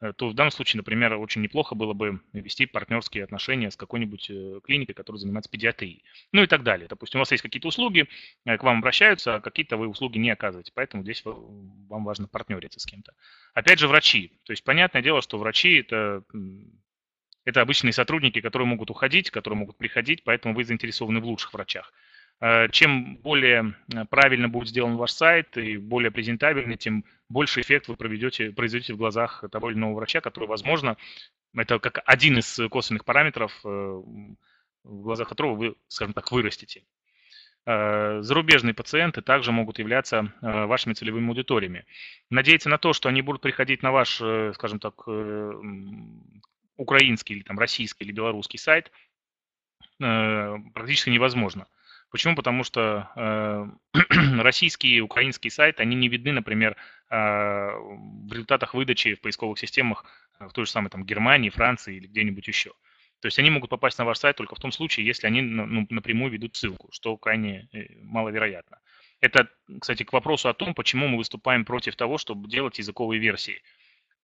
Э, 0.00 0.12
то 0.12 0.28
в 0.28 0.34
данном 0.34 0.50
случае, 0.50 0.78
например, 0.78 1.14
очень 1.14 1.42
неплохо 1.42 1.74
было 1.74 1.92
бы 1.92 2.20
вести 2.32 2.66
партнерские 2.66 3.24
отношения 3.24 3.70
с 3.70 3.76
какой-нибудь 3.76 4.30
э, 4.30 4.60
клиникой, 4.64 4.94
которая 4.94 5.18
занимается 5.18 5.50
педиатрией. 5.50 6.04
Ну 6.32 6.42
и 6.42 6.46
так 6.46 6.62
далее. 6.62 6.88
Допустим, 6.88 7.18
у 7.18 7.22
вас 7.22 7.32
есть 7.32 7.42
какие-то 7.42 7.68
услуги, 7.68 8.08
э, 8.44 8.56
к 8.56 8.62
вам 8.62 8.78
обращаются, 8.78 9.36
а 9.36 9.40
какие-то 9.40 9.76
вы 9.76 9.88
услуги 9.88 10.18
не 10.18 10.30
оказываете. 10.30 10.72
Поэтому 10.74 11.02
здесь 11.02 11.22
вам 11.24 12.04
важно 12.04 12.28
партнериться 12.28 12.80
с 12.80 12.86
кем-то. 12.86 13.12
Опять 13.54 13.78
же, 13.78 13.88
врачи. 13.88 14.32
То 14.44 14.52
есть, 14.52 14.64
понятное 14.64 15.02
дело, 15.02 15.22
что 15.22 15.38
врачи 15.38 15.78
это 15.78 16.22
это 17.44 17.62
обычные 17.62 17.94
сотрудники, 17.94 18.42
которые 18.42 18.68
могут 18.68 18.90
уходить, 18.90 19.30
которые 19.30 19.58
могут 19.58 19.78
приходить, 19.78 20.22
поэтому 20.22 20.54
вы 20.54 20.64
заинтересованы 20.64 21.20
в 21.20 21.24
лучших 21.24 21.54
врачах. 21.54 21.94
Э, 22.40 22.68
чем 22.70 23.16
более 23.16 23.74
э, 23.92 24.04
правильно 24.04 24.48
будет 24.48 24.68
сделан 24.68 24.96
ваш 24.96 25.10
сайт 25.10 25.56
и 25.56 25.76
более 25.76 26.12
презентабельный, 26.12 26.76
тем 26.76 27.04
больше 27.28 27.60
эффект 27.60 27.88
вы 27.88 27.96
проведете, 27.96 28.52
произведете 28.52 28.94
в 28.94 28.96
глазах 28.96 29.44
того 29.50 29.70
или 29.70 29.76
иного 29.76 29.94
врача, 29.94 30.20
который, 30.20 30.48
возможно, 30.48 30.96
это 31.56 31.80
как 31.80 32.00
один 32.06 32.38
из 32.38 32.60
косвенных 32.70 33.04
параметров, 33.04 33.52
э, 33.64 33.68
в 33.68 35.02
глазах 35.02 35.28
которого 35.28 35.54
вы, 35.56 35.74
скажем 35.88 36.14
так, 36.14 36.30
вырастете. 36.32 36.84
Зарубежные 37.66 38.72
пациенты 38.72 39.20
также 39.20 39.52
могут 39.52 39.78
являться 39.78 40.32
вашими 40.40 40.94
целевыми 40.94 41.28
аудиториями. 41.28 41.84
Надеяться 42.30 42.70
на 42.70 42.78
то, 42.78 42.94
что 42.94 43.10
они 43.10 43.20
будут 43.20 43.42
приходить 43.42 43.82
на 43.82 43.92
ваш, 43.92 44.22
скажем 44.54 44.80
так, 44.80 45.06
украинский 46.78 47.34
или 47.34 47.42
там 47.42 47.58
российский 47.58 48.04
или 48.04 48.12
белорусский 48.12 48.58
сайт, 48.58 48.90
практически 49.98 51.10
невозможно. 51.10 51.66
Почему? 52.10 52.34
Потому 52.34 52.64
что 52.64 53.10
э, 53.16 53.66
российские 54.42 54.96
и 54.96 55.00
украинские 55.00 55.50
сайты, 55.50 55.82
они 55.82 55.94
не 55.94 56.08
видны, 56.08 56.32
например, 56.32 56.76
э, 57.10 57.16
в 57.16 58.32
результатах 58.32 58.74
выдачи 58.74 59.14
в 59.14 59.20
поисковых 59.20 59.58
системах 59.58 60.04
э, 60.40 60.46
в 60.46 60.52
той 60.52 60.64
же 60.64 60.70
самой 60.70 60.88
там, 60.88 61.04
Германии, 61.04 61.50
Франции 61.50 61.96
или 61.96 62.06
где-нибудь 62.06 62.48
еще. 62.48 62.72
То 63.20 63.26
есть 63.26 63.38
они 63.38 63.50
могут 63.50 63.68
попасть 63.70 63.98
на 63.98 64.04
ваш 64.04 64.18
сайт 64.18 64.36
только 64.36 64.54
в 64.54 64.60
том 64.60 64.72
случае, 64.72 65.06
если 65.06 65.26
они 65.26 65.42
ну, 65.42 65.86
напрямую 65.90 66.30
ведут 66.30 66.56
ссылку, 66.56 66.88
что 66.92 67.16
крайне 67.16 67.68
э, 67.72 67.86
маловероятно. 68.02 68.78
Это, 69.20 69.48
кстати, 69.80 70.04
к 70.04 70.12
вопросу 70.12 70.48
о 70.48 70.54
том, 70.54 70.74
почему 70.74 71.08
мы 71.08 71.18
выступаем 71.18 71.64
против 71.64 71.96
того, 71.96 72.18
чтобы 72.18 72.48
делать 72.48 72.78
языковые 72.78 73.20
версии. 73.20 73.60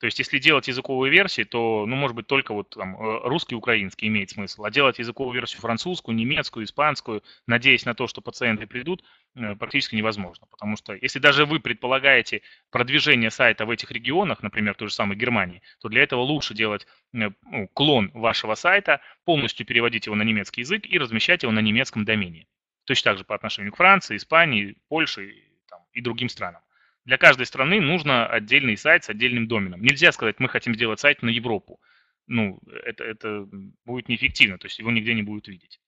То 0.00 0.06
есть, 0.06 0.18
если 0.18 0.38
делать 0.38 0.68
языковые 0.68 1.10
версии, 1.10 1.44
то, 1.44 1.86
ну, 1.86 1.96
может 1.96 2.16
быть, 2.16 2.26
только 2.26 2.52
вот 2.52 2.70
там 2.70 2.96
э, 2.96 3.20
русский, 3.28 3.54
украинский 3.54 4.08
имеет 4.08 4.30
смысл. 4.30 4.64
А 4.64 4.70
делать 4.70 4.98
языковую 4.98 5.34
версию 5.34 5.60
французскую, 5.60 6.16
немецкую, 6.16 6.66
испанскую, 6.66 7.22
надеясь 7.46 7.84
на 7.84 7.94
то, 7.94 8.06
что 8.08 8.20
пациенты 8.20 8.66
придут, 8.66 9.04
э, 9.36 9.54
практически 9.54 9.94
невозможно. 9.94 10.46
Потому 10.50 10.76
что 10.76 10.94
если 10.94 11.20
даже 11.20 11.46
вы 11.46 11.60
предполагаете 11.60 12.42
продвижение 12.70 13.30
сайта 13.30 13.66
в 13.66 13.70
этих 13.70 13.92
регионах, 13.92 14.42
например, 14.42 14.74
той 14.74 14.88
же 14.88 14.94
самой 14.94 15.16
Германии, 15.16 15.62
то 15.80 15.88
для 15.88 16.02
этого 16.02 16.20
лучше 16.22 16.54
делать 16.54 16.86
э, 17.12 17.30
ну, 17.42 17.68
клон 17.68 18.10
вашего 18.14 18.56
сайта, 18.56 19.00
полностью 19.24 19.64
переводить 19.64 20.06
его 20.06 20.16
на 20.16 20.22
немецкий 20.22 20.62
язык 20.62 20.86
и 20.86 20.98
размещать 20.98 21.44
его 21.44 21.52
на 21.52 21.60
немецком 21.60 22.04
домене. 22.04 22.46
Точно 22.84 23.12
так 23.12 23.18
же 23.18 23.24
по 23.24 23.34
отношению 23.34 23.72
к 23.72 23.76
Франции, 23.76 24.16
Испании, 24.16 24.76
Польше 24.88 25.32
там, 25.68 25.80
и 25.92 26.00
другим 26.00 26.28
странам. 26.28 26.62
Для 27.04 27.18
каждой 27.18 27.46
страны 27.46 27.80
нужно 27.80 28.26
отдельный 28.26 28.76
сайт 28.76 29.04
с 29.04 29.11
отдельным 29.11 29.46
доменом. 29.46 29.82
Нельзя 29.82 30.11
сказать, 30.12 30.40
мы 30.40 30.49
хотим 30.49 30.75
сделать 30.75 31.00
сайт 31.00 31.23
на 31.23 31.28
Европу. 31.28 31.80
Ну, 32.26 32.58
это, 32.84 33.04
это 33.04 33.46
будет 33.84 34.08
неэффективно, 34.08 34.58
то 34.58 34.66
есть 34.66 34.78
его 34.78 34.90
нигде 34.90 35.12
не 35.14 35.23
будут 35.23 35.49
видеть. 35.49 35.80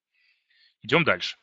Идем 0.83 1.05
дальше. 1.05 1.37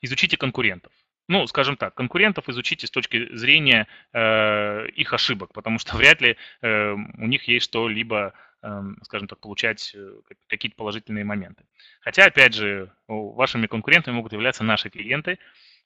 Изучите 0.00 0.36
конкурентов. 0.36 0.92
Ну, 1.28 1.46
скажем 1.46 1.76
так, 1.76 1.94
конкурентов 1.94 2.48
изучите 2.48 2.86
с 2.86 2.90
точки 2.90 3.34
зрения 3.34 3.88
э, 4.12 4.88
их 4.90 5.12
ошибок, 5.12 5.52
потому 5.52 5.78
что 5.78 5.96
вряд 5.96 6.20
ли 6.20 6.36
э, 6.62 6.92
у 6.92 7.26
них 7.26 7.44
есть 7.44 7.66
что-либо, 7.66 8.34
э, 8.62 8.82
скажем 9.02 9.28
так, 9.28 9.40
получать 9.40 9.92
э, 9.94 10.20
какие-то 10.48 10.76
положительные 10.76 11.24
моменты. 11.24 11.64
Хотя, 12.00 12.26
опять 12.26 12.54
же, 12.54 12.92
вашими 13.08 13.66
конкурентами 13.66 14.14
могут 14.14 14.32
являться 14.32 14.62
наши 14.62 14.90
клиенты, 14.90 15.38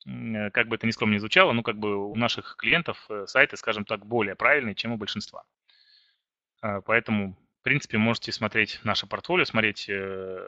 как 0.05 0.69
бы 0.69 0.77
это 0.77 0.87
ни 0.87 0.91
скромно 0.91 1.15
не 1.15 1.19
звучало, 1.19 1.53
ну, 1.53 1.63
как 1.63 1.79
бы 1.79 2.11
у 2.11 2.15
наших 2.17 2.57
клиентов 2.57 3.05
э, 3.09 3.27
сайты, 3.27 3.57
скажем 3.57 3.85
так, 3.85 4.07
более 4.07 4.35
правильные, 4.35 4.75
чем 4.75 4.93
у 4.93 4.97
большинства. 4.97 5.45
А, 6.63 6.81
поэтому, 6.81 7.37
в 7.61 7.63
принципе, 7.63 7.99
можете 7.99 8.33
смотреть 8.33 8.81
наше 8.83 9.07
портфолио, 9.07 9.45
смотреть 9.45 9.89
э, 9.89 10.47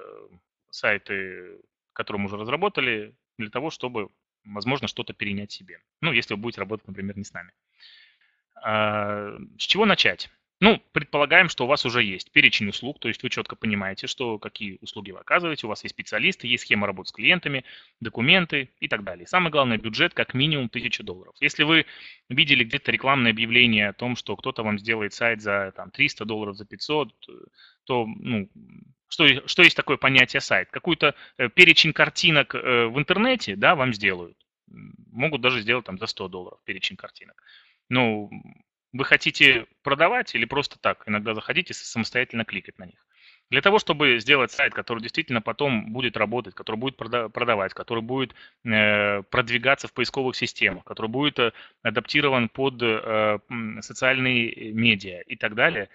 сайты, 0.70 1.60
которые 1.92 2.20
мы 2.20 2.26
уже 2.26 2.36
разработали, 2.38 3.14
для 3.38 3.50
того, 3.50 3.70
чтобы, 3.70 4.08
возможно, 4.44 4.88
что-то 4.88 5.12
перенять 5.12 5.52
себе. 5.52 5.78
Ну, 6.00 6.12
если 6.12 6.34
вы 6.34 6.40
будете 6.40 6.60
работать, 6.60 6.86
например, 6.86 7.16
не 7.16 7.24
с 7.24 7.32
нами. 7.32 7.52
А, 8.62 9.36
с 9.58 9.62
чего 9.62 9.84
начать? 9.84 10.30
Ну, 10.62 10.80
предполагаем, 10.92 11.48
что 11.48 11.64
у 11.64 11.66
вас 11.66 11.84
уже 11.84 12.04
есть 12.04 12.30
перечень 12.30 12.68
услуг, 12.68 13.00
то 13.00 13.08
есть 13.08 13.20
вы 13.24 13.30
четко 13.30 13.56
понимаете, 13.56 14.06
что 14.06 14.38
какие 14.38 14.78
услуги 14.80 15.10
вы 15.10 15.18
оказываете, 15.18 15.66
у 15.66 15.68
вас 15.68 15.82
есть 15.82 15.92
специалисты, 15.92 16.46
есть 16.46 16.62
схема 16.62 16.86
работы 16.86 17.08
с 17.08 17.12
клиентами, 17.12 17.64
документы 17.98 18.70
и 18.78 18.86
так 18.86 19.02
далее. 19.02 19.26
Самое 19.26 19.50
главное, 19.50 19.76
бюджет 19.76 20.14
как 20.14 20.34
минимум 20.34 20.66
1000 20.66 21.02
долларов. 21.02 21.34
Если 21.40 21.64
вы 21.64 21.84
видели 22.28 22.62
где-то 22.62 22.92
рекламное 22.92 23.32
объявление 23.32 23.88
о 23.88 23.92
том, 23.92 24.14
что 24.14 24.36
кто-то 24.36 24.62
вам 24.62 24.78
сделает 24.78 25.12
сайт 25.14 25.42
за 25.42 25.72
там, 25.74 25.90
300 25.90 26.24
долларов, 26.26 26.56
за 26.56 26.64
500, 26.64 27.12
то 27.82 28.06
ну, 28.06 28.48
что, 29.08 29.48
что 29.48 29.64
есть 29.64 29.76
такое 29.76 29.96
понятие 29.96 30.40
сайт? 30.40 30.70
Какой-то 30.70 31.16
э, 31.38 31.48
перечень 31.48 31.92
картинок 31.92 32.54
э, 32.54 32.86
в 32.86 32.96
интернете 33.00 33.56
да, 33.56 33.74
вам 33.74 33.92
сделают. 33.92 34.36
Могут 35.10 35.40
даже 35.40 35.60
сделать 35.60 35.86
там 35.86 35.98
за 35.98 36.06
100 36.06 36.28
долларов 36.28 36.60
перечень 36.64 36.94
картинок. 36.94 37.42
Ну, 37.88 38.30
вы 38.92 39.04
хотите 39.04 39.66
продавать 39.82 40.34
или 40.34 40.44
просто 40.44 40.78
так 40.78 41.02
иногда 41.06 41.34
заходите 41.34 41.74
самостоятельно 41.74 42.44
кликать 42.44 42.78
на 42.78 42.84
них. 42.84 43.04
Для 43.50 43.60
того, 43.60 43.78
чтобы 43.78 44.18
сделать 44.18 44.50
сайт, 44.50 44.72
который 44.72 45.00
действительно 45.00 45.42
потом 45.42 45.92
будет 45.92 46.16
работать, 46.16 46.54
который 46.54 46.76
будет 46.76 46.96
продавать, 46.96 47.74
который 47.74 48.02
будет 48.02 48.34
э, 48.64 49.22
продвигаться 49.24 49.88
в 49.88 49.92
поисковых 49.92 50.36
системах, 50.36 50.84
который 50.84 51.08
будет 51.08 51.38
э, 51.38 51.52
адаптирован 51.82 52.48
под 52.48 52.80
э, 52.80 53.38
социальные 53.80 54.72
медиа 54.72 55.20
и 55.20 55.36
так 55.36 55.54
далее, 55.54 55.90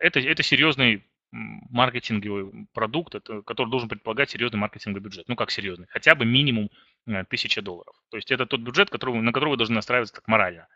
это, 0.00 0.20
это 0.20 0.44
серьезный 0.44 1.04
маркетинговый 1.32 2.68
продукт, 2.72 3.14
который 3.46 3.70
должен 3.70 3.88
предполагать 3.88 4.30
серьезный 4.30 4.60
маркетинговый 4.60 5.02
бюджет. 5.02 5.26
Ну, 5.28 5.34
как 5.34 5.50
серьезный? 5.50 5.86
Хотя 5.88 6.14
бы 6.14 6.24
минимум 6.24 6.70
1000 7.06 7.62
долларов. 7.62 7.96
То 8.10 8.16
есть 8.16 8.30
это 8.30 8.46
тот 8.46 8.60
бюджет, 8.60 8.90
который, 8.90 9.14
на 9.14 9.32
который 9.32 9.50
вы 9.50 9.56
должны 9.56 9.74
настраиваться 9.74 10.14
как 10.14 10.28
морально. 10.28 10.68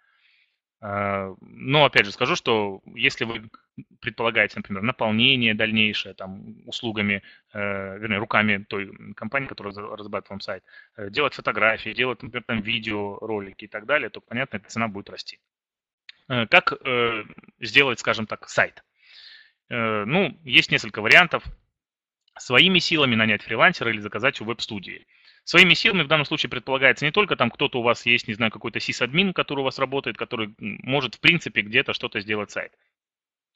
А, 0.81 1.35
но, 1.41 1.85
опять 1.85 2.07
же, 2.07 2.13
скажу, 2.13 2.37
что 2.37 2.83
если 2.95 3.25
вы 3.25 3.51
предполагаете, 4.01 4.57
например, 4.57 4.83
наполнение 4.83 5.55
дальнейшее 5.55 6.15
там, 6.15 6.57
услугами, 6.67 7.23
э, 7.53 7.99
вернее, 7.99 8.19
руками 8.19 8.65
той 8.69 8.91
компании, 9.15 9.47
которая 9.47 9.75
разрабатывает 9.75 10.31
вам 10.31 10.41
сайт, 10.41 10.65
э, 10.97 11.11
делать 11.11 11.35
фотографии, 11.35 11.95
делать, 11.95 12.23
например, 12.23 12.45
там, 12.45 12.61
видео, 12.61 13.19
ролики 13.19 13.65
и 13.65 13.69
так 13.69 13.87
далее, 13.87 14.11
то, 14.11 14.21
понятно, 14.21 14.59
эта 14.59 14.69
цена 14.69 14.89
будет 14.89 15.11
расти. 15.11 15.39
Э, 16.29 16.47
как 16.47 16.73
э, 16.73 17.25
сделать, 17.61 17.99
скажем 18.01 18.27
так, 18.27 18.49
сайт? 18.49 18.85
Э, 19.69 20.05
ну, 20.05 20.39
есть 20.45 20.71
несколько 20.71 21.01
вариантов. 21.01 21.45
Своими 22.39 22.79
силами 22.79 23.15
нанять 23.15 23.43
фрилансера 23.43 23.91
или 23.91 24.01
заказать 24.01 24.41
у 24.41 24.45
веб-студии. 24.45 25.07
Своими 25.45 25.75
силами 25.75 26.03
в 26.03 26.09
данном 26.09 26.27
случае 26.27 26.51
предполагается 26.51 27.05
не 27.05 27.13
только 27.13 27.37
там 27.37 27.51
кто-то 27.51 27.79
у 27.79 27.83
вас 27.83 28.05
есть, 28.05 28.29
не 28.29 28.35
знаю, 28.35 28.51
какой-то 28.51 28.81
сисадмин, 28.81 29.33
который 29.33 29.61
у 29.61 29.65
вас 29.65 29.79
работает, 29.79 30.17
который 30.17 30.55
может 30.59 31.15
в 31.15 31.21
принципе 31.21 31.63
где-то 31.63 31.93
что-то 31.93 32.21
сделать 32.21 32.51
сайт. 32.51 32.73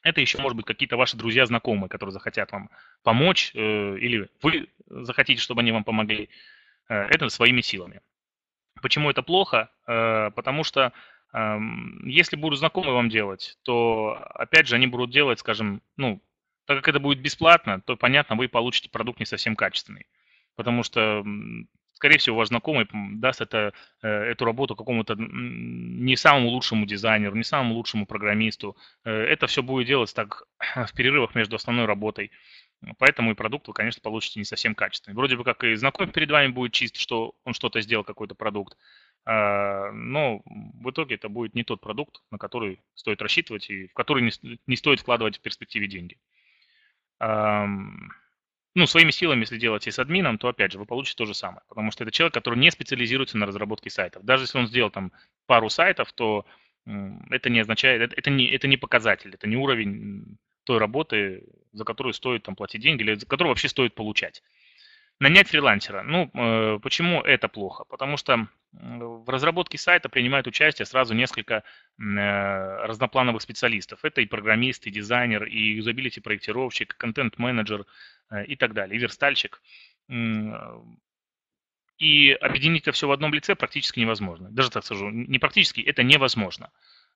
Это 0.03 0.21
еще 0.21 0.39
может 0.39 0.57
быть 0.57 0.67
какие-то 0.67 0.97
ваши 0.97 1.17
друзья, 1.17 1.45
знакомые, 1.47 1.89
которые 1.89 2.13
захотят 2.13 2.53
вам 2.53 2.71
помочь, 3.03 3.51
э, 3.55 3.59
или 3.99 4.29
вы 4.41 4.69
захотите, 4.89 5.43
чтобы 5.43 5.61
они 5.61 5.73
вам 5.73 5.85
помогли. 5.85 6.31
Э, 6.89 7.07
это 7.11 7.29
своими 7.29 7.61
силами. 7.61 8.01
Почему 8.81 9.11
это 9.11 9.23
плохо? 9.23 9.71
Э, 9.87 10.31
потому 10.31 10.65
что 10.65 10.93
э, 11.33 11.59
если 12.05 12.37
будут 12.37 12.59
знакомые 12.59 12.95
вам 12.95 13.09
делать, 13.09 13.59
то 13.63 14.19
опять 14.35 14.69
же 14.69 14.77
они 14.77 14.87
будут 14.87 15.11
делать, 15.11 15.39
скажем, 15.39 15.83
ну, 15.97 16.23
так 16.71 16.79
как 16.79 16.89
это 16.89 17.01
будет 17.01 17.19
бесплатно, 17.19 17.81
то 17.81 17.97
понятно, 17.97 18.37
вы 18.37 18.47
получите 18.47 18.89
продукт 18.91 19.19
не 19.19 19.27
совсем 19.27 19.57
качественный. 19.57 20.07
Потому 20.55 20.85
что 20.85 21.25
скорее 21.95 22.19
всего, 22.19 22.37
ваш 22.37 22.47
знакомый 22.47 22.87
даст 22.93 23.41
это, 23.41 23.73
э, 24.03 24.09
эту 24.09 24.45
работу 24.45 24.77
какому-то 24.77 25.17
не 25.19 26.15
самому 26.15 26.51
лучшему 26.51 26.87
дизайнеру, 26.87 27.35
не 27.35 27.43
самому 27.43 27.75
лучшему 27.75 28.07
программисту. 28.07 28.77
Э, 29.05 29.11
это 29.11 29.49
все 29.49 29.65
будет 29.65 29.89
делать 29.89 30.15
так 30.15 30.45
в 30.77 30.95
перерывах 30.95 31.35
между 31.35 31.57
основной 31.57 31.87
работой. 31.87 32.31
Поэтому 32.99 33.33
и 33.33 33.35
продукт 33.35 33.67
вы, 33.67 33.75
конечно, 33.75 34.01
получите 34.01 34.39
не 34.39 34.45
совсем 34.45 34.77
качественный. 34.77 35.17
Вроде 35.17 35.37
бы 35.37 35.43
как 35.43 35.65
и 35.65 35.75
знакомый 35.75 36.13
перед 36.13 36.31
вами 36.31 36.53
будет 36.53 36.73
чист, 36.73 36.99
что 36.99 37.35
он 37.45 37.53
что-то 37.53 37.81
сделал, 37.81 38.05
какой-то 38.05 38.37
продукт. 38.37 38.79
А, 39.25 39.91
но 39.91 40.41
в 40.45 40.89
итоге 40.91 41.17
это 41.17 41.29
будет 41.29 41.57
не 41.57 41.65
тот 41.65 41.81
продукт, 41.81 42.23
на 42.31 42.39
который 42.39 42.81
стоит 42.95 43.21
рассчитывать 43.21 43.69
и 43.71 43.89
в 43.89 43.93
который 43.93 44.33
не 44.69 44.77
стоит 44.77 45.01
вкладывать 45.01 45.39
в 45.39 45.41
перспективе 45.41 45.89
деньги 45.89 46.17
ну, 47.21 48.87
своими 48.87 49.11
силами, 49.11 49.41
если 49.41 49.59
делаете 49.59 49.91
с 49.91 49.99
админом, 49.99 50.39
то, 50.39 50.49
опять 50.49 50.73
же, 50.73 50.79
вы 50.79 50.87
получите 50.87 51.17
то 51.17 51.27
же 51.27 51.35
самое. 51.35 51.63
Потому 51.69 51.91
что 51.91 52.05
это 52.05 52.13
человек, 52.13 52.35
который 52.35 52.59
не 52.59 52.71
специализируется 52.71 53.37
на 53.37 53.47
разработке 53.47 53.91
сайтов. 53.91 54.25
Даже 54.25 54.45
если 54.45 54.59
он 54.59 54.69
сделал 54.69 54.91
там 54.91 55.13
пару 55.47 55.69
сайтов, 55.69 56.13
то 56.13 56.47
это 57.31 57.51
не 57.51 57.61
означает, 57.61 58.13
это 58.17 58.31
не, 58.31 58.47
это 58.47 58.67
не 58.69 58.77
показатель, 58.77 59.35
это 59.35 59.47
не 59.47 59.57
уровень 59.57 60.39
той 60.65 60.79
работы, 60.79 61.45
за 61.73 61.85
которую 61.85 62.15
стоит 62.15 62.45
там 62.45 62.57
платить 62.57 62.81
деньги, 62.81 63.03
или 63.03 63.15
за 63.15 63.27
которую 63.27 63.51
вообще 63.51 63.69
стоит 63.69 63.95
получать. 63.95 64.43
Нанять 65.19 65.49
фрилансера. 65.49 66.03
Ну, 66.03 66.31
э, 66.33 66.79
почему 66.83 67.21
это 67.21 67.49
плохо? 67.49 67.85
Потому 67.85 68.17
что 68.17 68.49
в 68.73 69.29
разработке 69.29 69.79
сайта 69.79 70.09
принимают 70.09 70.47
участие 70.47 70.87
сразу 70.87 71.15
несколько 71.15 71.55
э, 71.55 71.63
разноплановых 71.99 73.43
специалистов. 73.43 74.05
Это 74.05 74.21
и 74.21 74.27
программист, 74.27 74.87
и 74.87 74.91
дизайнер, 74.91 75.45
и 75.45 75.75
юзабилити-проектировщик, 75.75 76.97
контент-менеджер 76.97 77.87
э, 78.31 78.45
и 78.47 78.57
так 78.57 78.73
далее, 78.73 78.97
и 78.97 79.01
верстальщик. 79.01 79.61
И 81.99 82.33
объединить 82.33 82.83
это 82.83 82.93
все 82.93 83.07
в 83.07 83.13
одном 83.13 83.35
лице 83.35 83.55
практически 83.55 84.01
невозможно. 84.01 84.51
Даже 84.51 84.71
так 84.71 84.85
скажу, 84.85 85.11
не 85.11 85.39
практически, 85.39 85.81
это 85.81 86.03
невозможно. 86.03 86.71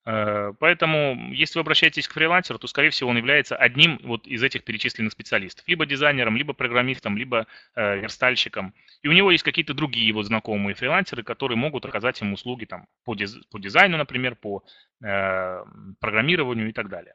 Э, 0.06 0.52
поэтому, 0.58 1.32
если 1.32 1.58
вы 1.58 1.62
обращаетесь 1.62 2.08
к 2.08 2.12
фрилансеру, 2.12 2.58
то, 2.58 2.66
скорее 2.66 2.90
всего, 2.90 3.10
он 3.10 3.16
является 3.16 3.56
одним 3.56 3.98
вот 4.02 4.26
из 4.26 4.42
этих 4.42 4.64
перечисленных 4.64 5.12
специалистов. 5.12 5.66
Либо 5.66 5.86
дизайнером, 5.86 6.36
либо 6.36 6.52
программистом, 6.52 7.16
либо 7.16 7.46
э, 7.74 8.00
верстальщиком. 8.00 8.74
И 9.02 9.08
у 9.08 9.12
него 9.12 9.30
есть 9.30 9.44
какие-то 9.44 9.72
другие 9.72 10.12
вот 10.12 10.26
знакомые 10.26 10.74
фрилансеры, 10.74 11.22
которые 11.22 11.56
могут 11.56 11.86
оказать 11.86 12.20
ему 12.20 12.34
услуги 12.34 12.66
там, 12.66 12.86
по, 13.04 13.14
диз, 13.14 13.36
по 13.50 13.58
дизайну, 13.58 13.96
например, 13.96 14.34
по 14.34 14.62
э, 15.02 15.64
программированию 16.00 16.68
и 16.68 16.72
так 16.72 16.88
далее. 16.88 17.14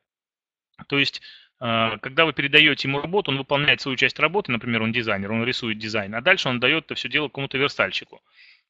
То 0.87 0.97
есть, 0.97 1.21
э, 1.61 1.97
когда 2.01 2.25
вы 2.25 2.33
передаете 2.33 2.87
ему 2.87 3.01
работу, 3.01 3.29
он 3.29 3.37
выполняет 3.37 3.81
свою 3.81 3.97
часть 3.97 4.17
работы, 4.19 4.51
например, 4.51 4.81
он 4.81 4.91
дизайнер, 4.91 5.31
он 5.31 5.43
рисует 5.43 5.77
дизайн, 5.77 6.15
а 6.15 6.21
дальше 6.21 6.49
он 6.49 6.59
дает 6.59 6.85
это 6.85 6.95
все 6.95 7.07
дело 7.07 7.29
кому-то 7.29 7.57
верстальщику. 7.59 8.21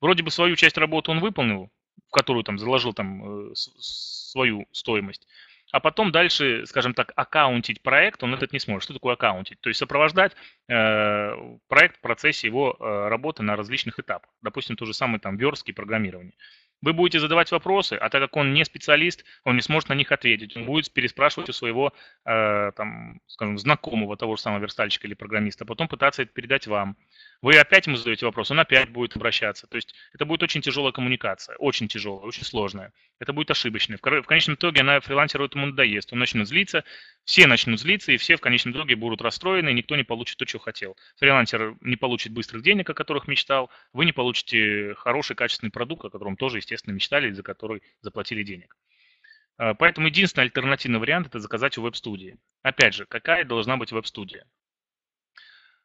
Вроде 0.02 0.24
бы 0.24 0.32
свою 0.32 0.58
часть 0.58 0.78
работы 0.78 1.12
он 1.12 1.20
выполнил, 1.20 1.72
в 2.08 2.12
которую 2.12 2.44
там 2.44 2.58
заложил 2.58 2.94
там 2.94 3.52
э, 3.52 3.56
свою 3.56 4.66
стоимость. 4.72 5.28
а 5.72 5.80
потом 5.80 6.12
дальше, 6.12 6.66
скажем 6.66 6.94
так, 6.94 7.12
аккаунтить 7.16 7.82
проект, 7.82 8.24
он 8.24 8.34
этот 8.34 8.54
не 8.54 8.60
сможет. 8.60 8.84
Что 8.84 8.94
такое 8.94 9.14
аккаунтить? 9.14 9.60
То 9.62 9.70
есть 9.70 9.80
сопровождать 9.80 10.36
э, 10.68 11.32
проект 11.68 11.98
в 11.98 12.02
процессе 12.02 12.48
его 12.48 12.76
э, 12.80 13.08
работы 13.08 13.44
на 13.44 13.56
различных 13.56 14.00
этапах. 14.00 14.32
Допустим, 14.42 14.76
то 14.76 14.86
же 14.86 14.94
самое 14.94 15.20
там 15.20 15.38
верстки 15.38 15.72
программирование. 15.72 16.34
Вы 16.82 16.94
будете 16.94 17.20
задавать 17.20 17.52
вопросы, 17.52 17.94
а 17.94 18.10
так 18.10 18.22
как 18.22 18.38
он 18.38 18.54
не 18.54 18.64
специалист, 18.64 19.26
он 19.44 19.56
не 19.56 19.62
сможет 19.62 19.90
на 19.90 19.94
них 19.94 20.12
ответить. 20.12 20.56
Он 20.56 20.66
будет 20.66 20.92
переспрашивать 20.92 21.50
у 21.50 21.54
своего, 21.54 21.94
э, 22.26 22.72
там, 22.76 23.20
скажем, 23.28 23.58
знакомого, 23.58 24.16
того 24.16 24.38
же 24.38 24.42
самого 24.42 24.62
верстальщика 24.62 25.06
или 25.06 25.14
программиста, 25.14 25.66
а 25.66 25.68
потом 25.68 25.90
пытаться 25.90 26.22
это 26.22 26.32
передать 26.32 26.68
вам. 26.68 26.96
Вы 27.42 27.58
опять 27.58 27.88
ему 27.88 27.98
задаете 27.98 28.26
вопрос, 28.26 28.52
он 28.52 28.60
опять 28.60 28.90
будет 28.90 29.16
обращаться. 29.16 29.68
То 29.68 29.76
есть 29.76 29.94
это 30.14 30.26
будет 30.26 30.42
очень 30.44 30.62
тяжелая 30.62 30.94
коммуникация, 30.94 31.56
очень 31.58 31.88
тяжелая, 31.88 32.26
очень 32.26 32.46
сложная. 32.46 32.94
Это 33.20 33.34
будет 33.34 33.52
ошибочная. 33.52 33.98
В 34.02 34.24
конечном 34.24 34.56
итоге 34.56 34.82
она 34.82 35.02
фрилансеру 35.02 35.46
этому 35.46 35.68
надоест. 35.68 36.14
Он 36.14 36.20
начнет 36.20 36.48
злиться, 36.48 36.86
все 37.30 37.46
начнут 37.46 37.80
злиться, 37.80 38.12
и 38.12 38.18
все 38.18 38.38
в 38.38 38.42
конечном 38.42 38.74
итоге 38.74 38.96
будут 38.96 39.22
расстроены, 39.22 39.70
и 39.70 39.74
никто 39.74 39.96
не 39.96 40.04
получит 40.04 40.38
то, 40.38 40.48
что 40.48 40.58
хотел. 40.58 40.98
Фрилансер 41.18 41.76
не 41.80 41.96
получит 41.96 42.34
быстрых 42.34 42.64
денег, 42.64 42.90
о 42.90 42.96
которых 42.96 43.28
мечтал, 43.28 43.70
вы 43.94 44.06
не 44.06 44.14
получите 44.14 44.96
хороший, 44.96 45.36
качественный 45.36 45.70
продукт, 45.70 46.04
о 46.06 46.10
котором 46.10 46.38
тоже, 46.38 46.58
естественно, 46.58 46.96
мечтали, 46.96 47.32
за 47.32 47.44
который 47.44 47.84
заплатили 48.02 48.42
денег. 48.42 48.76
А, 49.60 49.76
поэтому 49.76 50.08
единственный 50.08 50.46
альтернативный 50.46 50.98
вариант– 50.98 51.28
это 51.30 51.40
заказать 51.40 51.78
у 51.78 51.84
веб-студии. 51.84 52.40
Опять 52.64 52.96
же, 52.96 53.06
какая 53.06 53.44
должна 53.46 53.78
быть 53.78 53.92
веб-студия? 53.92 54.48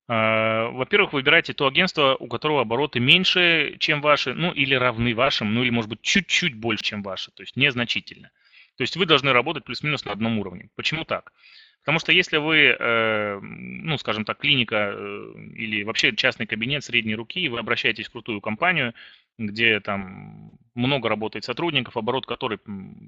А, 0.09 0.71
во-первых, 0.71 1.13
выбирайте 1.13 1.53
то 1.53 1.67
агентство, 1.67 2.17
у 2.19 2.27
которого 2.27 2.63
обороты 2.63 3.01
меньше, 3.01 3.77
чем 3.81 4.01
ваши, 4.01 4.33
ну 4.33 4.51
или 4.51 4.75
равны 4.75 5.15
вашим, 5.15 5.53
ну 5.53 5.63
или 5.63 5.69
может 5.69 5.91
быть 5.91 6.01
чуть-чуть 6.01 6.55
больше, 6.55 6.85
чем 6.85 7.03
ваши, 7.03 7.31
то 7.33 7.43
есть 7.43 7.55
незначительно. 7.55 8.31
То 8.77 8.83
есть 8.83 8.97
вы 8.97 9.07
должны 9.07 9.33
работать 9.33 9.65
плюс-минус 9.65 10.05
на 10.05 10.13
одном 10.13 10.39
уровне. 10.39 10.71
Почему 10.75 11.05
так? 11.05 11.33
Потому 11.81 11.99
что 11.99 12.13
если 12.13 12.39
вы, 12.39 12.77
э, 12.79 13.39
ну, 13.41 13.99
скажем 13.99 14.25
так, 14.25 14.39
клиника 14.39 14.95
э, 14.95 15.35
или 15.55 15.83
вообще 15.83 16.17
частный 16.17 16.47
кабинет 16.47 16.83
средней 16.83 17.15
руки, 17.15 17.49
вы 17.49 17.59
обращаетесь 17.59 18.07
в 18.07 18.13
крутую 18.13 18.41
компанию, 18.41 18.95
где 19.39 19.81
там 19.81 20.53
много 20.75 21.09
работает 21.09 21.45
сотрудников, 21.45 21.97
оборот 21.97 22.25
который 22.25 22.59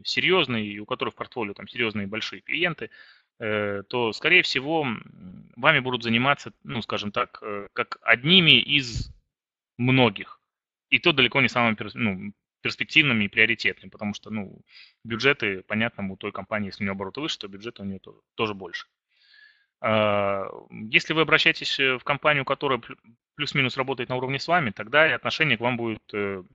серьезный, 0.05 0.67
и 0.67 0.79
у 0.79 0.85
которых 0.85 1.15
в 1.15 1.17
портфолио 1.17 1.55
там 1.55 1.69
серьезные 1.69 2.07
большие 2.07 2.43
клиенты, 2.43 2.91
Э, 3.39 3.83
то, 3.89 4.13
скорее 4.13 4.43
всего, 4.43 4.87
вами 5.57 5.81
будут 5.81 6.03
заниматься, 6.03 6.53
ну, 6.65 6.81
скажем 6.83 7.13
так, 7.13 7.43
как 7.73 7.99
одними 8.03 8.59
из 8.61 9.13
многих. 9.77 10.41
И 10.89 10.99
то 10.99 11.13
далеко 11.13 11.41
не 11.41 11.49
самыми 11.49 11.77
ну, 11.95 12.33
перспективными 12.67 13.25
и 13.25 13.29
приоритетными, 13.29 13.91
потому 13.91 14.15
что, 14.15 14.31
ну, 14.31 14.61
бюджеты, 15.05 15.63
понятно, 15.63 16.11
у 16.13 16.17
той 16.17 16.33
компании, 16.33 16.69
если 16.69 16.83
у 16.83 16.85
нее 16.85 16.93
обороты 16.93 17.21
выше, 17.21 17.39
то 17.39 17.49
бюджет 17.49 17.81
у 17.81 17.85
нее 17.85 17.99
тоже, 17.99 18.19
тоже 18.35 18.55
больше. 18.55 18.87
А, 19.81 20.49
если 20.91 21.15
вы 21.15 21.23
обращаетесь 21.23 21.79
э, 21.79 21.99
в 21.99 22.05
компанию, 22.05 22.45
которая 22.45 22.81
плюс-минус 23.37 23.77
работает 23.77 24.09
на 24.09 24.17
уровне 24.17 24.39
с 24.39 24.49
вами, 24.49 24.71
тогда 24.71 25.15
отношение 25.15 25.59
к 25.59 25.61
вам 25.61 25.77
будет 25.77 26.03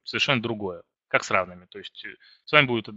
совершенно 0.04 0.41
другое 0.41 0.84
как 1.12 1.24
с 1.24 1.32
равными. 1.32 1.65
То 1.65 1.78
есть 1.78 2.04
э, 2.06 2.15
с 2.45 2.52
вами 2.52 2.65
будет 2.65 2.89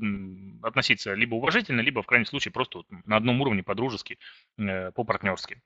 относиться 0.63 1.13
либо 1.15 1.35
уважительно, 1.35 1.81
либо 1.81 2.03
в 2.03 2.07
крайнем 2.07 2.27
случае 2.27 2.53
просто 2.53 2.85
на 3.05 3.17
одном 3.17 3.41
уровне 3.41 3.63
по-дружески, 3.63 4.19
э, 4.57 4.93
по-партнерски. 4.93 5.61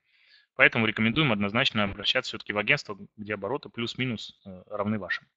Поэтому 0.57 0.87
рекомендуем 0.87 1.31
однозначно 1.31 1.85
обращаться 1.85 2.31
все-таки 2.31 2.53
в 2.53 2.59
агентство, 2.59 2.99
где 3.17 3.35
обороты 3.35 3.69
плюс-минус 3.69 4.41
э, 4.45 4.63
равны 4.67 4.99
вашим. 4.99 5.29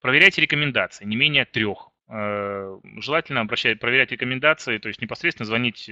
Проверяйте 0.00 0.40
рекомендации, 0.40 1.04
не 1.04 1.16
менее 1.16 1.44
трех. 1.44 1.90
Желательно 2.08 3.40
обращать, 3.40 3.78
проверять 3.78 4.10
рекомендации, 4.10 4.78
то 4.78 4.88
есть 4.88 5.00
непосредственно 5.00 5.46
звонить 5.46 5.88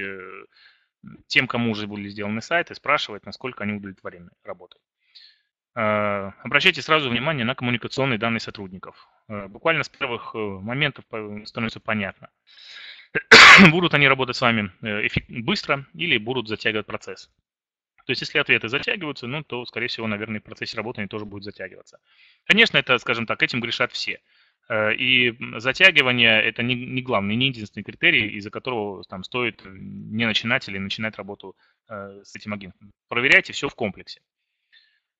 тем, 1.27 1.47
кому 1.47 1.71
уже 1.71 1.87
были 1.87 2.09
сделаны 2.09 2.43
сайты, 2.43 2.75
спрашивать, 2.75 3.25
насколько 3.27 3.65
они 3.65 3.75
удовлетворены 3.75 4.31
работой. 4.45 4.81
Э, 5.75 6.33
обращайте 6.43 6.83
сразу 6.83 7.09
внимание 7.09 7.45
на 7.45 7.55
коммуникационные 7.55 8.19
данные 8.19 8.41
сотрудников. 8.41 9.09
Э, 9.29 9.47
буквально 9.47 9.85
с 9.85 9.89
первых 9.89 10.35
э, 10.35 10.39
моментов 10.39 11.05
становится 11.45 11.79
понятно, 11.79 12.31
будут 13.71 13.95
они 13.95 14.09
работать 14.09 14.37
с 14.37 14.41
вами 14.41 14.73
быстро 15.29 15.87
или 15.95 16.19
будут 16.19 16.49
затягивать 16.49 16.87
процесс. 16.87 17.31
То 18.09 18.13
есть, 18.13 18.23
если 18.23 18.39
ответы 18.39 18.69
затягиваются, 18.69 19.27
ну, 19.27 19.45
то, 19.45 19.67
скорее 19.67 19.89
всего, 19.89 20.07
наверное, 20.07 20.41
в 20.41 20.43
процессе 20.43 20.79
работы 20.79 21.07
тоже 21.09 21.27
будут 21.27 21.45
затягиваться. 21.45 21.99
Конечно, 22.47 22.79
это, 22.79 22.97
скажем 22.97 23.27
так, 23.27 23.43
этим 23.43 23.61
грешат 23.61 23.93
все. 23.93 24.23
И 24.73 25.37
затягивание– 25.59 26.43
это 26.43 26.63
не, 26.63 26.75
не 26.75 27.03
главный, 27.03 27.37
не 27.37 27.49
единственный 27.49 27.83
критерий, 27.83 28.29
из-за 28.39 28.51
которого 28.51 29.05
там 29.05 29.25
стоит 29.25 29.61
не 29.67 30.25
начинать 30.25 30.67
или 30.71 30.79
начинать 30.79 31.19
работу 31.19 31.55
с 31.87 32.35
этим 32.35 32.55
агентом. 32.55 32.93
Проверяйте 33.11 33.53
все 33.53 33.69
в 33.69 33.75
комплексе. 33.75 34.23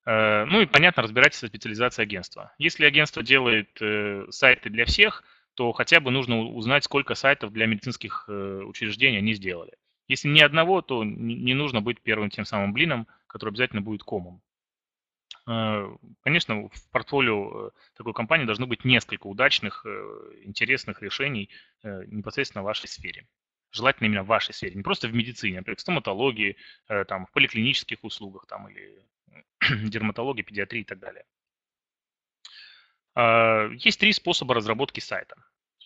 Э, 0.07 0.45
ну 0.45 0.61
и, 0.61 0.65
понятно, 0.65 1.03
разбирайтесь 1.03 1.37
со 1.37 1.47
специализацией 1.47 2.07
агентства. 2.07 2.55
Если 2.57 2.85
агентство 2.85 3.21
делает 3.21 3.69
э, 3.81 4.25
сайты 4.31 4.71
для 4.71 4.85
всех, 4.85 5.23
то 5.53 5.71
хотя 5.73 5.99
бы 5.99 6.09
нужно 6.09 6.39
узнать, 6.39 6.85
сколько 6.85 7.13
сайтов 7.13 7.53
для 7.53 7.67
медицинских 7.67 8.25
э, 8.27 8.61
учреждений 8.65 9.19
они 9.19 9.35
сделали. 9.35 9.73
Если 10.09 10.27
ни 10.27 10.41
одного, 10.41 10.81
то 10.81 11.05
не 11.05 11.53
нужно 11.53 11.81
быть 11.81 12.01
первым 12.01 12.29
тем 12.29 12.43
самым 12.43 12.73
блином, 12.73 13.07
который 13.27 13.51
обязательно 13.51 13.81
будет 13.81 14.03
комом. 14.03 14.41
Конечно, 15.45 16.67
в 16.67 16.89
портфолио 16.91 17.71
такой 17.95 18.13
компании 18.13 18.45
должно 18.45 18.67
быть 18.67 18.83
несколько 18.83 19.27
удачных, 19.27 19.85
интересных 20.43 21.01
решений 21.01 21.49
непосредственно 21.83 22.63
в 22.63 22.65
вашей 22.65 22.87
сфере. 22.87 23.27
Желательно 23.71 24.07
именно 24.07 24.23
в 24.23 24.27
вашей 24.27 24.53
сфере, 24.53 24.75
не 24.75 24.81
просто 24.81 25.07
в 25.07 25.13
медицине, 25.13 25.57
а 25.57 25.61
например, 25.61 25.77
в 25.77 25.81
стоматологии, 25.81 26.57
там, 27.07 27.27
в 27.27 27.31
поликлинических 27.31 28.03
услугах 28.03 28.47
там, 28.47 28.67
или 28.67 29.05
дерматологии, 29.89 30.41
педиатрии 30.41 30.81
и 30.81 30.85
так 30.85 30.99
далее. 30.99 31.23
А, 33.13 33.69
есть 33.73 33.99
три 33.99 34.11
способа 34.11 34.55
разработки 34.55 34.99
сайта. 34.99 35.35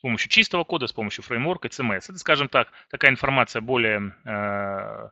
Помощью 0.04 0.30
чистого 0.30 0.66
кода, 0.66 0.88
с 0.88 0.92
помощью 0.92 1.24
фреймворка 1.24 1.70
CMS. 1.70 2.08
Это, 2.10 2.18
скажем 2.18 2.50
так, 2.50 2.68
такая 2.90 3.10
информация 3.10 3.62
более 3.62 4.14
э, 4.26 5.10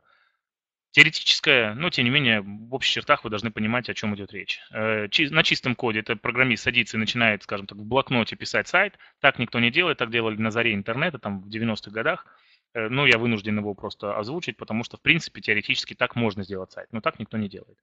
теоретическая, 0.90 1.72
но 1.72 1.88
тем 1.88 2.04
не 2.04 2.10
менее 2.10 2.42
в 2.42 2.74
общих 2.74 2.92
чертах 2.92 3.24
вы 3.24 3.30
должны 3.30 3.50
понимать, 3.50 3.88
о 3.88 3.94
чем 3.94 4.14
идет 4.14 4.34
речь. 4.34 4.60
Э, 4.70 5.08
на 5.30 5.42
чистом 5.44 5.76
коде 5.76 6.00
это 6.00 6.14
программист 6.14 6.64
садится 6.64 6.98
и 6.98 7.00
начинает, 7.00 7.42
скажем 7.42 7.66
так, 7.66 7.78
в 7.78 7.86
блокноте 7.86 8.36
писать 8.36 8.68
сайт. 8.68 8.98
Так 9.18 9.38
никто 9.38 9.60
не 9.60 9.70
делает, 9.70 9.96
так 9.96 10.10
делали 10.10 10.36
на 10.36 10.50
заре 10.50 10.74
интернета, 10.74 11.18
там 11.18 11.40
в 11.40 11.48
90-х 11.48 11.90
годах. 11.90 12.26
Э, 12.74 12.88
ну, 12.88 13.06
я 13.06 13.18
вынужден 13.18 13.58
его 13.58 13.74
просто 13.74 14.16
озвучить, 14.16 14.56
потому 14.56 14.84
что, 14.84 14.96
в 14.96 15.02
принципе, 15.02 15.40
теоретически 15.40 15.94
так 15.94 16.16
можно 16.16 16.44
сделать 16.44 16.72
сайт, 16.72 16.88
но 16.92 17.00
так 17.00 17.18
никто 17.18 17.36
не 17.36 17.48
делает. 17.48 17.78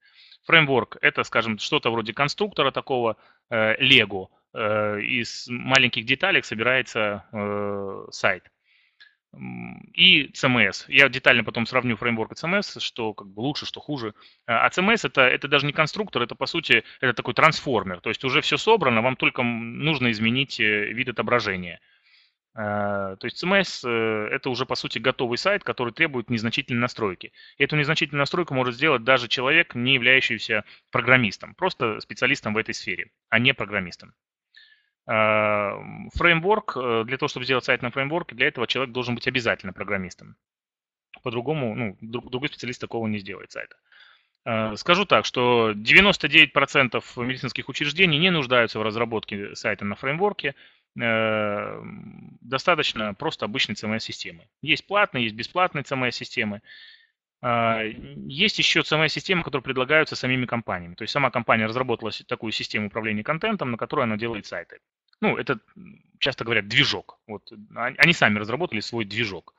Фреймворк– 0.45 0.97
это, 1.01 1.23
скажем, 1.23 1.57
что-то 1.57 1.91
вроде 1.91 2.13
конструктора 2.13 2.71
такого, 2.71 3.17
Lego. 3.51 4.27
Э, 4.51 4.99
из 4.99 5.47
маленьких 5.47 6.05
деталек 6.05 6.43
собирается 6.45 7.25
э, 7.31 8.07
сайт. 8.11 8.49
И 9.93 10.31
CMS. 10.33 10.85
Я 10.87 11.07
детально 11.07 11.43
потом 11.43 11.67
сравню 11.67 11.95
фреймворк 11.97 12.31
и 12.31 12.35
CMS, 12.35 12.79
что 12.79 13.13
как 13.13 13.27
бы 13.27 13.41
лучше, 13.41 13.67
что 13.67 13.79
хуже. 13.79 14.15
А 14.47 14.67
CMS 14.69 15.05
это, 15.05 15.21
это 15.21 15.47
даже 15.47 15.67
не 15.67 15.71
конструктор, 15.71 16.23
это 16.23 16.33
по 16.33 16.47
сути 16.47 16.83
это 16.99 17.13
такой 17.13 17.35
трансформер. 17.35 18.01
То 18.01 18.09
есть 18.09 18.23
уже 18.23 18.41
все 18.41 18.57
собрано, 18.57 19.03
вам 19.03 19.15
только 19.15 19.43
нужно 19.43 20.09
изменить 20.09 20.57
вид 20.57 21.09
отображения. 21.09 21.79
Э, 22.55 23.15
то 23.19 23.25
есть 23.25 23.43
CMS 23.43 23.87
э,– 23.87 24.27
это 24.31 24.49
уже, 24.49 24.65
по 24.65 24.75
сути, 24.75 24.99
готовый 24.99 25.37
сайт, 25.37 25.63
который 25.63 25.93
требует 25.93 26.29
незначительной 26.29 26.81
настройки. 26.81 27.31
И 27.57 27.63
эту 27.63 27.75
незначительную 27.75 28.21
настройку 28.21 28.53
может 28.53 28.75
сделать 28.75 29.03
даже 29.03 29.27
человек, 29.27 29.75
не 29.75 29.93
являющийся 29.93 30.63
программистом, 30.91 31.53
просто 31.55 31.99
специалистом 31.99 32.53
в 32.53 32.57
этой 32.57 32.73
сфере, 32.73 33.11
а 33.29 33.39
не 33.39 33.53
программистом. 33.53 34.13
Э, 35.07 35.73
фреймворк, 36.15 37.05
для 37.05 37.17
того, 37.17 37.27
чтобы 37.27 37.45
сделать 37.45 37.65
сайт 37.65 37.81
на 37.81 37.91
фреймворке, 37.91 38.35
для 38.35 38.47
этого 38.47 38.67
человек 38.67 38.93
должен 38.93 39.15
быть 39.15 39.27
обязательно 39.27 39.73
программистом. 39.73 40.35
По-другому, 41.23 41.75
ну, 41.75 41.97
другой 42.01 42.49
специалист 42.49 42.79
такого 42.79 43.07
не 43.07 43.19
сделает 43.19 43.51
сайта. 43.51 43.75
Скажу 44.77 45.05
так, 45.05 45.25
что 45.25 45.71
99% 45.71 47.03
медицинских 47.17 47.67
учреждений 47.67 48.17
не 48.17 48.29
нуждаются 48.29 48.79
в 48.79 48.83
разработке 48.83 49.53
сайта 49.53 49.83
на 49.83 49.95
фреймворке, 49.95 50.55
Э, 50.55 50.55
достаточно 50.95 53.13
просто 53.13 53.45
обычной 53.45 53.75
CMS-системы. 53.75 54.47
Есть 54.61 54.87
платные, 54.87 55.25
есть 55.25 55.35
бесплатные 55.35 55.83
CMS-системы. 55.83 56.61
А, 57.41 57.83
есть 57.83 58.59
еще 58.59 58.81
CMS-системы, 58.81 59.43
которые 59.43 59.63
предлагаются 59.63 60.15
самими 60.15 60.45
компаниями. 60.45 60.95
То 60.95 61.03
есть 61.03 61.13
сама 61.13 61.31
компания 61.31 61.67
разработала 61.67 62.11
такую 62.27 62.51
систему 62.51 62.87
управления 62.87 63.23
контентом, 63.23 63.71
на 63.71 63.77
которой 63.77 64.03
она 64.03 64.17
делает 64.17 64.45
сайты. 64.45 64.79
Ну, 65.21 65.37
это 65.37 65.59
часто 66.19 66.43
говорят 66.43 66.67
движок. 66.67 67.19
Вот, 67.27 67.51
они 67.75 68.13
сами 68.13 68.39
разработали 68.39 68.79
свой 68.79 69.05
движок. 69.05 69.53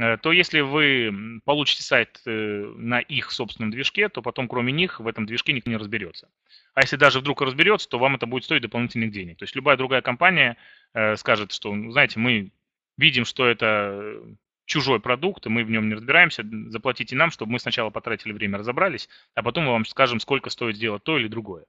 Э, 0.00 0.16
то 0.16 0.32
если 0.32 0.60
вы 0.60 1.40
получите 1.44 1.82
сайт 1.82 2.22
э, 2.24 2.30
на 2.30 3.00
их 3.00 3.30
собственном 3.30 3.70
движке, 3.70 4.08
то 4.08 4.22
потом 4.22 4.48
кроме 4.48 4.72
них 4.72 4.98
в 4.98 5.06
этом 5.06 5.26
движке 5.26 5.52
никто 5.52 5.68
не 5.68 5.76
разберется. 5.76 6.30
А 6.72 6.80
если 6.80 6.96
даже 6.96 7.20
вдруг 7.20 7.42
разберется, 7.42 7.86
то 7.86 7.98
вам 7.98 8.14
это 8.14 8.24
будет 8.24 8.44
стоить 8.44 8.62
дополнительных 8.62 9.12
денег. 9.12 9.36
То 9.36 9.42
есть 9.42 9.54
любая 9.54 9.76
другая 9.76 10.00
компания 10.00 10.56
э, 10.94 11.16
скажет, 11.16 11.52
что, 11.52 11.74
ну, 11.74 11.90
знаете, 11.90 12.18
мы 12.18 12.50
видим, 12.96 13.26
что 13.26 13.46
это 13.46 14.22
чужой 14.64 15.00
продукт, 15.00 15.44
и 15.44 15.50
мы 15.50 15.64
в 15.64 15.70
нем 15.70 15.88
не 15.88 15.94
разбираемся, 15.94 16.46
заплатите 16.68 17.14
нам, 17.14 17.30
чтобы 17.30 17.52
мы 17.52 17.58
сначала 17.58 17.90
потратили 17.90 18.32
время, 18.32 18.56
разобрались, 18.56 19.06
а 19.34 19.42
потом 19.42 19.64
мы 19.64 19.72
вам 19.72 19.84
скажем, 19.84 20.18
сколько 20.18 20.48
стоит 20.48 20.76
сделать 20.76 21.04
то 21.04 21.18
или 21.18 21.28
другое. 21.28 21.66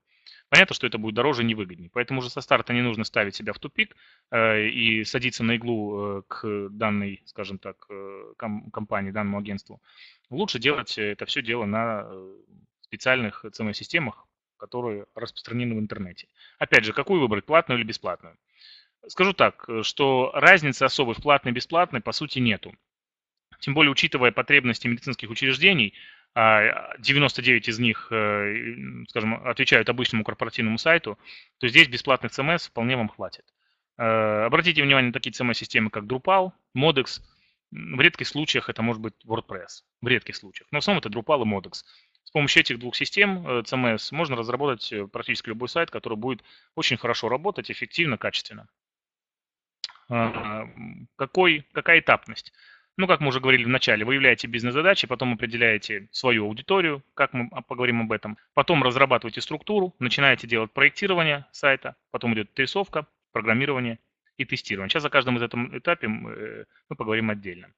Понятно, 0.49 0.75
что 0.75 0.85
это 0.85 0.97
будет 0.97 1.15
дороже 1.15 1.43
и 1.43 1.45
невыгоднее. 1.45 1.89
Поэтому 1.93 2.19
уже 2.19 2.29
со 2.29 2.41
старта 2.41 2.73
не 2.73 2.81
нужно 2.81 3.03
ставить 3.05 3.35
себя 3.35 3.53
в 3.53 3.59
тупик 3.59 3.95
э, 4.31 4.67
и 4.67 5.03
садиться 5.03 5.43
на 5.43 5.55
иглу 5.55 6.19
э, 6.19 6.21
к 6.27 6.69
данной, 6.69 7.21
скажем 7.25 7.57
так, 7.57 7.85
э, 7.89 8.33
ком- 8.37 8.69
компании, 8.71 9.11
данному 9.11 9.37
агентству. 9.37 9.81
Лучше 10.29 10.59
делать 10.59 10.97
это 10.97 11.25
все 11.25 11.41
дело 11.41 11.65
на 11.65 12.03
э, 12.05 12.35
специальных 12.81 13.45
CMS-системах, 13.45 14.27
которые 14.57 15.05
распространены 15.15 15.75
в 15.75 15.79
интернете. 15.79 16.27
Опять 16.59 16.83
же, 16.83 16.93
какую 16.93 17.21
выбрать, 17.21 17.45
платную 17.45 17.79
или 17.79 17.87
бесплатную? 17.87 18.37
Скажу 19.07 19.33
так, 19.33 19.67
что 19.83 20.31
разницы 20.33 20.83
особой 20.83 21.15
в 21.15 21.21
платной 21.21 21.53
и 21.53 21.55
бесплатной 21.55 22.01
по 22.01 22.11
сути 22.11 22.39
нету. 22.39 22.75
Тем 23.61 23.73
более, 23.73 23.91
учитывая 23.91 24.31
потребности 24.31 24.87
медицинских 24.87 25.29
учреждений, 25.29 25.93
99 26.33 27.67
а, 27.67 27.71
из 27.71 27.79
них, 27.79 28.07
э, 28.09 29.05
скажем, 29.09 29.45
отвечают 29.45 29.89
обычному 29.89 30.23
корпоративному 30.23 30.77
сайту, 30.77 31.19
то 31.57 31.67
здесь 31.67 31.89
бесплатных 31.89 32.31
CMS 32.31 32.69
вполне 32.69 32.95
вам 32.95 33.09
хватит. 33.09 33.43
Э, 33.97 34.45
обратите 34.45 34.81
внимание 34.81 35.07
на 35.07 35.13
такие 35.13 35.33
CMS-системы, 35.33 35.89
как 35.89 36.05
Drupal, 36.05 36.53
Modex. 36.75 37.21
В 37.71 37.99
редких 37.99 38.27
случаях 38.27 38.69
это 38.69 38.81
может 38.81 39.01
быть 39.01 39.13
WordPress. 39.25 39.83
В 40.01 40.07
редких 40.07 40.35
случаях. 40.37 40.67
Но 40.71 40.79
в 40.79 40.83
основном 40.83 41.03
это 41.03 41.09
Drupal 41.09 41.41
и 41.41 41.45
Modex. 41.45 41.83
С 42.23 42.31
помощью 42.31 42.61
этих 42.61 42.79
двух 42.79 42.95
систем 42.95 43.45
э, 43.45 43.61
CMS 43.63 44.13
можно 44.15 44.37
разработать 44.37 44.93
практически 45.11 45.49
любой 45.49 45.67
сайт, 45.67 45.91
который 45.91 46.17
будет 46.17 46.43
очень 46.75 46.95
хорошо 46.95 47.27
работать, 47.27 47.69
эффективно, 47.69 48.17
качественно. 48.17 48.67
Какой, 51.15 51.65
какая 51.71 51.99
этапность? 51.99 52.51
Ну, 52.97 53.07
как 53.07 53.21
мы 53.21 53.29
уже 53.29 53.39
говорили 53.39 53.63
в 53.63 53.69
начале, 53.69 54.05
выявляете 54.05 54.47
бизнес-задачи, 54.47 55.07
потом 55.07 55.33
определяете 55.33 56.09
свою 56.11 56.45
аудиторию, 56.45 57.03
как 57.13 57.33
мы 57.33 57.49
поговорим 57.67 58.01
об 58.01 58.11
этом. 58.11 58.37
Потом 58.53 58.83
разрабатываете 58.83 59.41
структуру, 59.41 59.95
начинаете 59.99 60.47
делать 60.47 60.71
проектирование 60.71 61.45
сайта, 61.51 61.95
потом 62.11 62.33
идет 62.33 62.57
рисовка, 62.59 63.07
программирование 63.31 63.99
и 64.37 64.45
тестирование. 64.45 64.89
Сейчас 64.89 65.05
о 65.05 65.09
каждом 65.09 65.37
из 65.37 65.41
этом 65.41 65.77
этапе 65.77 66.07
э, 66.07 66.65
мы 66.89 66.95
поговорим 66.95 67.29
отдельно. 67.29 67.71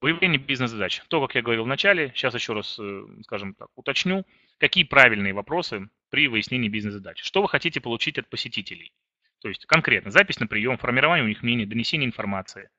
Выявление 0.00 0.38
бизнес-задач. 0.38 1.02
То, 1.08 1.20
как 1.20 1.34
я 1.34 1.42
говорил 1.42 1.64
в 1.64 1.68
начале, 1.68 2.12
сейчас 2.14 2.34
еще 2.34 2.52
раз, 2.52 2.78
э, 2.80 3.02
скажем 3.22 3.54
так, 3.54 3.68
уточню, 3.76 4.24
какие 4.58 4.84
правильные 4.84 5.34
вопросы 5.34 5.88
при 6.10 6.28
выяснении 6.28 6.68
бизнес-задач. 6.68 7.22
Что 7.22 7.42
вы 7.42 7.48
хотите 7.48 7.80
получить 7.80 8.18
от 8.18 8.28
посетителей? 8.28 8.92
То 9.40 9.48
есть 9.48 9.66
конкретно 9.66 10.10
запись 10.10 10.40
на 10.40 10.46
прием, 10.46 10.78
формирование 10.78 11.24
у 11.24 11.28
них 11.28 11.42
мнений, 11.42 11.64
донесение 11.64 12.06
информации, 12.06 12.70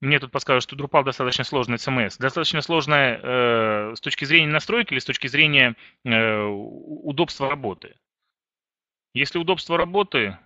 мне 0.00 0.18
тут 0.18 0.32
подсказывают, 0.32 0.64
что 0.64 0.76
Drupal 0.76 1.04
достаточно 1.04 1.44
сложный 1.44 1.76
CMS. 1.76 2.16
Достаточно 2.18 2.62
сложная 2.62 3.20
э, 3.22 3.94
с 3.96 4.00
точки 4.00 4.24
зрения 4.24 4.50
настройки 4.50 4.92
или 4.92 4.98
с 4.98 5.04
точки 5.04 5.26
зрения 5.26 5.76
э, 6.04 6.42
удобства 6.42 7.50
работы. 7.50 7.96
Если 9.12 9.38
удобство 9.38 9.76
работы, 9.76 10.38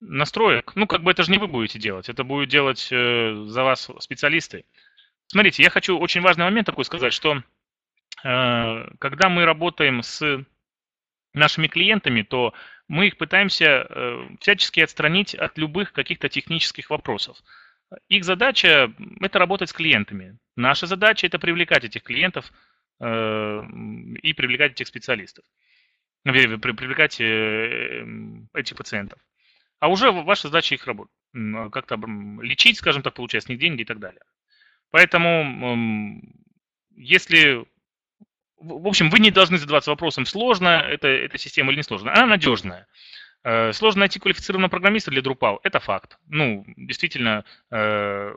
настроек, 0.00 0.72
ну, 0.74 0.86
как 0.86 1.02
бы 1.02 1.10
это 1.10 1.22
же 1.22 1.30
не 1.30 1.38
вы 1.38 1.46
будете 1.46 1.78
делать, 1.78 2.08
это 2.08 2.24
будут 2.24 2.48
делать 2.48 2.88
э, 2.90 3.44
за 3.46 3.62
вас 3.62 3.90
специалисты. 4.00 4.64
Смотрите, 5.26 5.62
я 5.62 5.70
хочу 5.70 5.98
очень 5.98 6.22
важный 6.22 6.44
момент 6.44 6.66
такой 6.66 6.84
сказать, 6.84 7.12
что 7.12 7.42
э, 8.24 8.88
когда 8.98 9.28
мы 9.28 9.44
работаем 9.44 10.02
с 10.02 10.44
нашими 11.32 11.68
клиентами, 11.68 12.22
то 12.22 12.54
мы 12.88 13.06
их 13.06 13.18
пытаемся 13.18 13.86
э, 13.88 14.28
всячески 14.40 14.80
отстранить 14.80 15.34
от 15.34 15.58
любых 15.58 15.92
каких-то 15.92 16.28
технических 16.28 16.90
вопросов. 16.90 17.36
Их 18.08 18.24
задача– 18.24 18.92
это 19.20 19.38
работать 19.38 19.70
с 19.70 19.72
клиентами. 19.72 20.38
Наша 20.56 20.86
задача– 20.86 21.26
это 21.28 21.38
привлекать 21.38 21.84
этих 21.84 22.02
клиентов 22.02 22.52
э, 23.00 23.62
и 24.22 24.32
привлекать 24.32 24.72
этих 24.72 24.86
специалистов, 24.86 25.44
привлекать 26.24 27.20
э, 27.20 28.04
этих 28.54 28.76
пациентов. 28.76 29.18
А 29.80 29.88
уже 29.88 30.12
ваша 30.12 30.48
задача 30.48 30.74
их 30.74 30.86
работать, 30.86 31.14
как-то 31.72 31.96
лечить, 32.42 32.76
скажем 32.76 33.02
так, 33.02 33.14
получать 33.14 33.44
с 33.44 33.48
них 33.48 33.58
деньги 33.58 33.82
и 33.82 33.86
так 33.86 33.98
далее. 33.98 34.22
Поэтому, 34.90 36.20
если 36.94 37.64
в 38.60 38.86
общем, 38.86 39.08
вы 39.08 39.18
не 39.20 39.30
должны 39.30 39.56
задаваться 39.56 39.90
вопросом, 39.90 40.26
сложно 40.26 40.68
это, 40.68 41.08
эта 41.08 41.38
система 41.38 41.70
или 41.70 41.78
не 41.78 41.82
сложная. 41.82 42.14
Она 42.14 42.26
надежная. 42.26 42.86
Э, 43.42 43.72
сложно 43.72 44.00
найти 44.00 44.18
квалифицированного 44.20 44.70
программиста 44.70 45.10
для 45.10 45.22
Drupal, 45.22 45.60
это 45.62 45.80
факт. 45.80 46.18
Ну, 46.28 46.64
действительно, 46.76 47.44
э, 47.70 48.34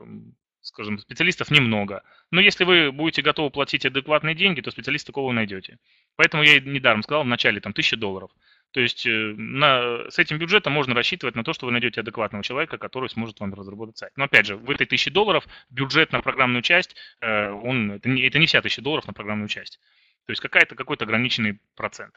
скажем, 0.62 0.98
специалистов 0.98 1.50
немного. 1.50 2.02
Но 2.30 2.40
если 2.40 2.64
вы 2.64 2.90
будете 2.90 3.20
готовы 3.20 3.50
платить 3.50 3.84
адекватные 3.84 4.34
деньги, 4.34 4.62
то 4.62 4.70
специалиста 4.70 5.08
такого 5.08 5.30
найдете. 5.32 5.78
Поэтому 6.16 6.42
я 6.42 6.58
недаром 6.58 7.02
сказал 7.02 7.24
в 7.24 7.26
начале, 7.26 7.60
там, 7.60 7.72
1000 7.72 7.96
долларов. 7.98 8.30
То 8.70 8.80
есть 8.80 9.06
э, 9.06 9.10
на, 9.36 10.10
с 10.10 10.18
этим 10.18 10.38
бюджетом 10.38 10.72
можно 10.72 10.94
рассчитывать 10.94 11.36
на 11.36 11.44
то, 11.44 11.52
что 11.52 11.66
вы 11.66 11.72
найдете 11.72 12.00
адекватного 12.00 12.42
человека, 12.42 12.78
который 12.78 13.10
сможет 13.10 13.38
вам 13.40 13.52
разработать 13.52 13.98
сайт. 13.98 14.12
Но 14.16 14.24
опять 14.24 14.46
же, 14.46 14.56
в 14.56 14.70
этой 14.70 14.86
1000 14.86 15.10
долларов 15.10 15.46
бюджет 15.68 16.12
на 16.12 16.22
программную 16.22 16.62
часть, 16.62 16.96
он, 17.20 17.92
это, 17.92 18.08
не, 18.08 18.22
это 18.22 18.38
не 18.38 18.46
вся 18.46 18.60
1000 18.60 18.80
долларов 18.80 19.06
на 19.06 19.12
программную 19.12 19.48
часть. 19.48 19.78
То 20.26 20.32
есть 20.32 20.40
какая-то, 20.40 20.74
какой-то 20.74 21.04
ограниченный 21.04 21.60
процент. 21.76 22.14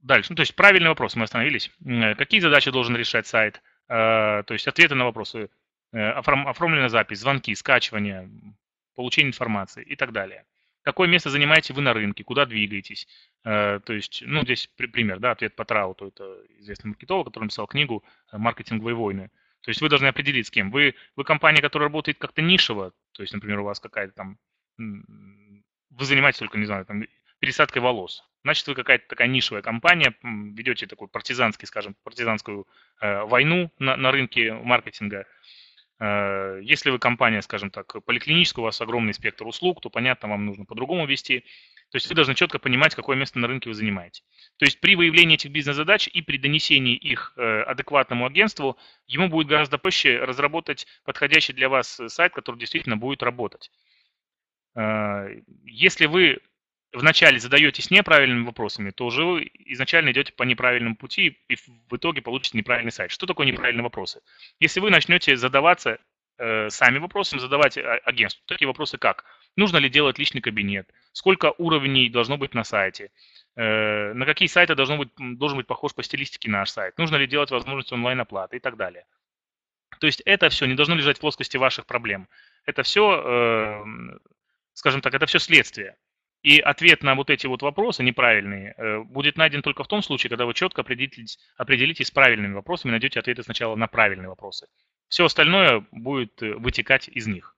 Дальше, 0.00 0.30
ну, 0.30 0.36
то 0.36 0.42
есть 0.42 0.54
правильный 0.54 0.88
вопрос, 0.88 1.16
мы 1.16 1.24
остановились. 1.24 1.70
Э, 1.84 2.14
какие 2.14 2.40
задачи 2.40 2.70
должен 2.70 2.96
решать 2.96 3.26
сайт? 3.26 3.60
Э, 3.88 4.42
то 4.46 4.54
есть 4.54 4.68
ответы 4.68 4.94
на 4.94 5.04
вопросы, 5.04 5.50
э, 5.92 6.10
оформленная 6.10 6.88
запись, 6.88 7.18
звонки, 7.18 7.54
скачивание, 7.54 8.30
получение 8.94 9.30
информации 9.30 9.82
и 9.82 9.96
так 9.96 10.12
далее. 10.12 10.44
Какое 10.82 11.08
место 11.08 11.30
занимаете 11.30 11.74
вы 11.74 11.82
на 11.82 11.92
рынке, 11.92 12.24
куда 12.24 12.46
двигаетесь? 12.46 13.06
То 13.42 13.82
есть, 13.88 14.22
ну, 14.24 14.42
здесь 14.42 14.70
пример, 14.76 15.18
да, 15.18 15.32
ответ 15.32 15.54
по 15.54 15.64
Трауту, 15.66 16.06
это 16.06 16.24
известный 16.60 16.88
маркетолог, 16.88 17.26
который 17.26 17.44
написал 17.44 17.66
книгу 17.66 18.04
«Маркетинговые 18.32 18.94
войны». 18.94 19.30
То 19.62 19.70
есть 19.70 19.82
вы 19.82 19.90
должны 19.90 20.06
определить, 20.06 20.46
с 20.46 20.50
кем. 20.50 20.70
Вы, 20.70 20.94
вы 21.14 21.24
компания, 21.24 21.60
которая 21.60 21.88
работает 21.88 22.18
как-то 22.18 22.40
нишево, 22.40 22.92
то 23.12 23.22
есть, 23.22 23.34
например, 23.34 23.60
у 23.60 23.64
вас 23.64 23.80
какая-то 23.80 24.14
там, 24.14 24.38
вы 24.78 26.04
занимаетесь 26.04 26.38
только, 26.38 26.56
не 26.56 26.64
знаю, 26.64 26.86
там, 26.86 27.04
пересадкой 27.38 27.82
волос. 27.82 28.24
Значит, 28.48 28.66
вы 28.66 28.74
какая-то 28.74 29.06
такая 29.06 29.28
нишевая 29.28 29.60
компания, 29.60 30.14
ведете 30.22 30.86
такую 30.86 31.08
партизанский, 31.08 31.66
скажем, 31.66 31.94
партизанскую 32.02 32.66
э, 32.98 33.24
войну 33.24 33.70
на, 33.78 33.94
на 33.98 34.10
рынке 34.10 34.54
маркетинга. 34.54 35.26
Э, 36.00 36.58
если 36.62 36.88
вы 36.88 36.98
компания, 36.98 37.42
скажем 37.42 37.70
так, 37.70 38.02
поликлиническая, 38.06 38.62
у 38.62 38.64
вас 38.64 38.80
огромный 38.80 39.12
спектр 39.12 39.46
услуг, 39.46 39.82
то, 39.82 39.90
понятно, 39.90 40.30
вам 40.30 40.46
нужно 40.46 40.64
по-другому 40.64 41.04
вести. 41.04 41.40
То 41.90 41.96
есть 41.96 42.08
вы 42.08 42.14
должны 42.14 42.34
четко 42.34 42.58
понимать, 42.58 42.94
какое 42.94 43.18
место 43.18 43.38
на 43.38 43.48
рынке 43.48 43.68
вы 43.68 43.74
занимаете. 43.74 44.22
То 44.56 44.64
есть 44.64 44.80
при 44.80 44.96
выявлении 44.96 45.34
этих 45.34 45.50
бизнес-задач 45.50 46.08
и 46.08 46.22
при 46.22 46.38
донесении 46.38 46.96
их 46.96 47.34
э, 47.36 47.60
адекватному 47.64 48.24
агентству, 48.24 48.78
ему 49.06 49.28
будет 49.28 49.48
гораздо 49.48 49.76
проще 49.76 50.20
разработать 50.20 50.86
подходящий 51.04 51.52
для 51.52 51.68
вас 51.68 52.00
сайт, 52.06 52.32
который 52.32 52.56
действительно 52.56 52.96
будет 52.96 53.22
работать. 53.22 53.70
Э, 54.74 55.42
если 55.66 56.06
вы 56.06 56.38
вначале 56.92 57.38
задаетесь 57.38 57.90
неправильными 57.90 58.44
вопросами, 58.44 58.90
то 58.90 59.06
уже 59.06 59.24
вы 59.24 59.50
изначально 59.66 60.10
идете 60.10 60.32
по 60.32 60.42
неправильному 60.42 60.96
пути 60.96 61.38
и 61.48 61.56
в 61.56 61.96
итоге 61.96 62.22
получите 62.22 62.56
неправильный 62.58 62.92
сайт. 62.92 63.10
Что 63.10 63.26
такое 63.26 63.46
неправильные 63.46 63.82
вопросы? 63.84 64.20
Если 64.60 64.80
вы 64.80 64.90
начнете 64.90 65.36
задаваться 65.36 65.98
э, 66.38 66.70
сами 66.70 66.98
вопросами, 66.98 67.40
задавать 67.40 67.78
агентству 67.78 68.42
такие 68.46 68.66
вопросы 68.66 68.96
как 68.98 69.24
нужно 69.58 69.78
ли 69.78 69.90
делать 69.90 70.18
личный 70.18 70.40
кабинет, 70.40 70.88
сколько 71.12 71.52
уровней 71.58 72.08
должно 72.08 72.38
быть 72.38 72.54
на 72.54 72.64
сайте, 72.64 73.10
э, 73.56 74.12
на 74.14 74.24
какие 74.24 74.48
сайты 74.48 74.74
должно 74.74 74.96
быть, 74.96 75.10
должен 75.18 75.58
быть 75.58 75.66
похож 75.66 75.94
по 75.94 76.02
стилистике 76.02 76.48
наш 76.50 76.70
сайт, 76.70 76.96
нужно 76.96 77.16
ли 77.16 77.26
делать 77.26 77.50
возможность 77.50 77.92
онлайн-оплаты 77.92 78.56
и 78.56 78.60
так 78.60 78.76
далее. 78.76 79.04
То 80.00 80.06
есть 80.06 80.22
это 80.24 80.48
все 80.48 80.66
не 80.66 80.74
должно 80.74 80.94
лежать 80.94 81.18
в 81.18 81.20
плоскости 81.20 81.56
ваших 81.56 81.86
проблем. 81.86 82.28
Это 82.64 82.82
все, 82.82 83.20
э, 83.24 84.18
скажем 84.74 85.00
так, 85.00 85.14
это 85.14 85.26
все 85.26 85.40
следствие. 85.40 85.96
И 86.42 86.60
ответ 86.60 87.02
на 87.02 87.14
вот 87.14 87.30
эти 87.30 87.46
вот 87.46 87.62
вопросы 87.62 88.04
неправильные 88.04 88.74
э, 88.76 89.00
будет 89.00 89.36
найден 89.36 89.60
только 89.60 89.82
в 89.82 89.88
том 89.88 90.02
случае, 90.02 90.30
когда 90.30 90.46
вы 90.46 90.54
четко 90.54 90.82
определитесь, 90.82 91.38
определитесь 91.56 92.06
с 92.06 92.10
правильными 92.12 92.54
вопросами, 92.54 92.92
найдете 92.92 93.18
ответы 93.18 93.42
сначала 93.42 93.74
на 93.74 93.88
правильные 93.88 94.28
вопросы. 94.28 94.68
Все 95.08 95.24
остальное 95.24 95.84
будет 95.90 96.40
э, 96.42 96.54
вытекать 96.54 97.08
из 97.08 97.26
них. 97.26 97.56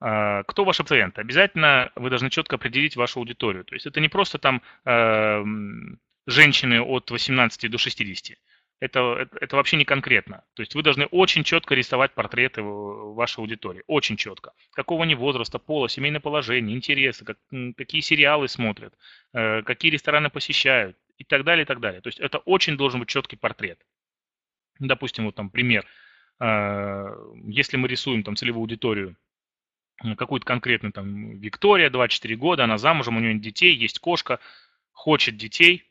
А, 0.00 0.44
кто 0.44 0.64
ваши 0.64 0.82
пациенты? 0.82 1.20
Обязательно 1.20 1.90
вы 1.96 2.10
должны 2.10 2.30
четко 2.30 2.56
определить 2.56 2.96
вашу 2.96 3.18
аудиторию. 3.18 3.64
То 3.64 3.74
есть 3.74 3.86
это 3.86 4.00
не 4.00 4.08
просто 4.08 4.38
там 4.38 4.62
э, 4.84 5.44
женщины 6.26 6.80
от 6.80 7.10
18 7.10 7.70
до 7.70 7.78
60 7.78 8.38
это, 8.80 9.28
это, 9.40 9.56
вообще 9.56 9.76
не 9.76 9.84
конкретно. 9.84 10.42
То 10.54 10.62
есть 10.62 10.74
вы 10.74 10.82
должны 10.82 11.06
очень 11.06 11.44
четко 11.44 11.74
рисовать 11.74 12.12
портреты 12.14 12.62
вашей 12.62 13.40
аудитории. 13.40 13.82
Очень 13.86 14.16
четко. 14.16 14.52
Какого 14.72 15.04
они 15.04 15.14
возраста, 15.14 15.58
пола, 15.58 15.88
семейное 15.88 16.20
положение, 16.20 16.76
интересы, 16.76 17.24
как, 17.24 17.38
какие 17.76 18.00
сериалы 18.00 18.48
смотрят, 18.48 18.94
э, 19.34 19.62
какие 19.62 19.92
рестораны 19.92 20.30
посещают 20.30 20.96
и 21.18 21.24
так 21.24 21.44
далее, 21.44 21.64
и 21.64 21.66
так 21.66 21.80
далее. 21.80 22.00
То 22.00 22.08
есть 22.08 22.18
это 22.18 22.38
очень 22.38 22.78
должен 22.78 23.00
быть 23.00 23.10
четкий 23.10 23.36
портрет. 23.36 23.78
Допустим, 24.78 25.26
вот 25.26 25.34
там 25.34 25.50
пример. 25.50 25.86
Если 26.40 27.76
мы 27.76 27.86
рисуем 27.86 28.22
там 28.22 28.34
целевую 28.34 28.62
аудиторию, 28.62 29.14
какую-то 30.16 30.46
конкретную, 30.46 30.90
там, 30.90 31.38
Виктория, 31.38 31.90
24 31.90 32.34
года, 32.36 32.64
она 32.64 32.78
замужем, 32.78 33.18
у 33.18 33.20
нее 33.20 33.34
нет 33.34 33.42
детей, 33.42 33.76
есть 33.76 33.98
кошка, 33.98 34.40
хочет 34.92 35.36
детей, 35.36 35.89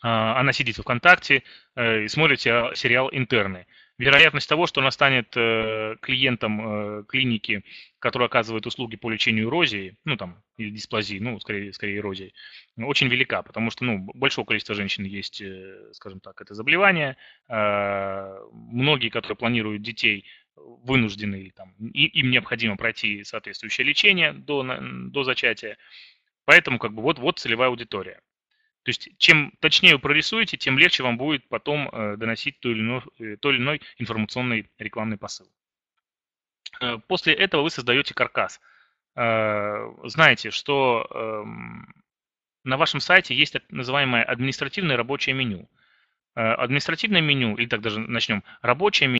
она 0.00 0.52
сидит 0.52 0.78
в 0.78 0.82
ВКонтакте 0.82 1.42
и 1.76 2.06
смотрит 2.08 2.40
сериал 2.40 3.08
«Интерны» 3.12 3.66
вероятность 3.98 4.48
того, 4.48 4.66
что 4.66 4.80
она 4.80 4.90
станет 4.90 5.36
э, 5.36 5.96
клиентом 6.00 6.60
э, 7.00 7.04
клиники, 7.04 7.64
которая 7.98 8.28
оказывает 8.28 8.64
услуги 8.66 8.96
по 8.96 9.10
лечению 9.10 9.48
эрозии, 9.48 9.96
ну 10.04 10.16
там, 10.16 10.42
или 10.56 10.70
дисплазии, 10.70 11.18
ну, 11.18 11.38
скорее, 11.40 11.72
скорее 11.72 11.98
эрозии, 11.98 12.32
очень 12.76 13.08
велика, 13.08 13.42
потому 13.42 13.70
что, 13.70 13.84
ну, 13.84 13.98
большое 14.14 14.46
количество 14.46 14.74
женщин 14.74 15.04
есть, 15.04 15.40
э, 15.40 15.90
скажем 15.92 16.20
так, 16.20 16.40
это 16.40 16.54
заболевание. 16.54 17.16
Многие, 17.48 19.08
которые 19.08 19.36
планируют 19.36 19.82
детей, 19.82 20.24
вынуждены, 20.56 21.52
там, 21.56 21.72
им 21.78 22.30
необходимо 22.30 22.76
пройти 22.76 23.24
соответствующее 23.24 23.86
лечение 23.86 24.32
до, 24.32 24.64
до 24.80 25.24
зачатия. 25.24 25.76
Поэтому, 26.44 26.78
как 26.78 26.92
бы, 26.92 27.02
вот, 27.02 27.18
вот 27.18 27.38
целевая 27.38 27.68
аудитория. 27.68 28.20
То 28.82 28.90
есть 28.90 29.10
чем 29.18 29.52
точнее 29.60 29.94
вы 29.94 29.98
прорисуете, 30.00 30.56
тем 30.56 30.78
легче 30.78 31.02
вам 31.02 31.18
будет 31.18 31.46
потом 31.48 31.88
э, 31.88 32.16
доносить 32.16 32.58
той 32.60 32.72
или 32.72 32.80
иной, 32.80 33.02
э, 33.18 33.36
той 33.36 33.54
или 33.54 33.60
иной 33.62 33.82
информационный 33.98 34.70
рекламный 34.78 35.18
посыл. 35.18 35.46
Э, 36.80 36.98
после 37.06 37.34
этого 37.34 37.62
вы 37.62 37.70
создаете 37.70 38.14
каркас. 38.14 38.60
Знаете, 39.14 40.52
что 40.52 41.04
эм, 41.10 41.92
на 42.62 42.76
вашем 42.76 43.00
сайте 43.00 43.34
есть 43.34 43.52
так 43.52 43.64
называемое 43.68 44.22
административное 44.22 44.96
рабочее 44.96 45.34
меню. 45.34 45.68
Административное 46.34 47.20
меню, 47.20 47.56
или 47.56 47.66
так 47.66 47.80
даже 47.80 47.98
начнем, 47.98 48.44
рабочее 48.62 49.08
меню, 49.08 49.16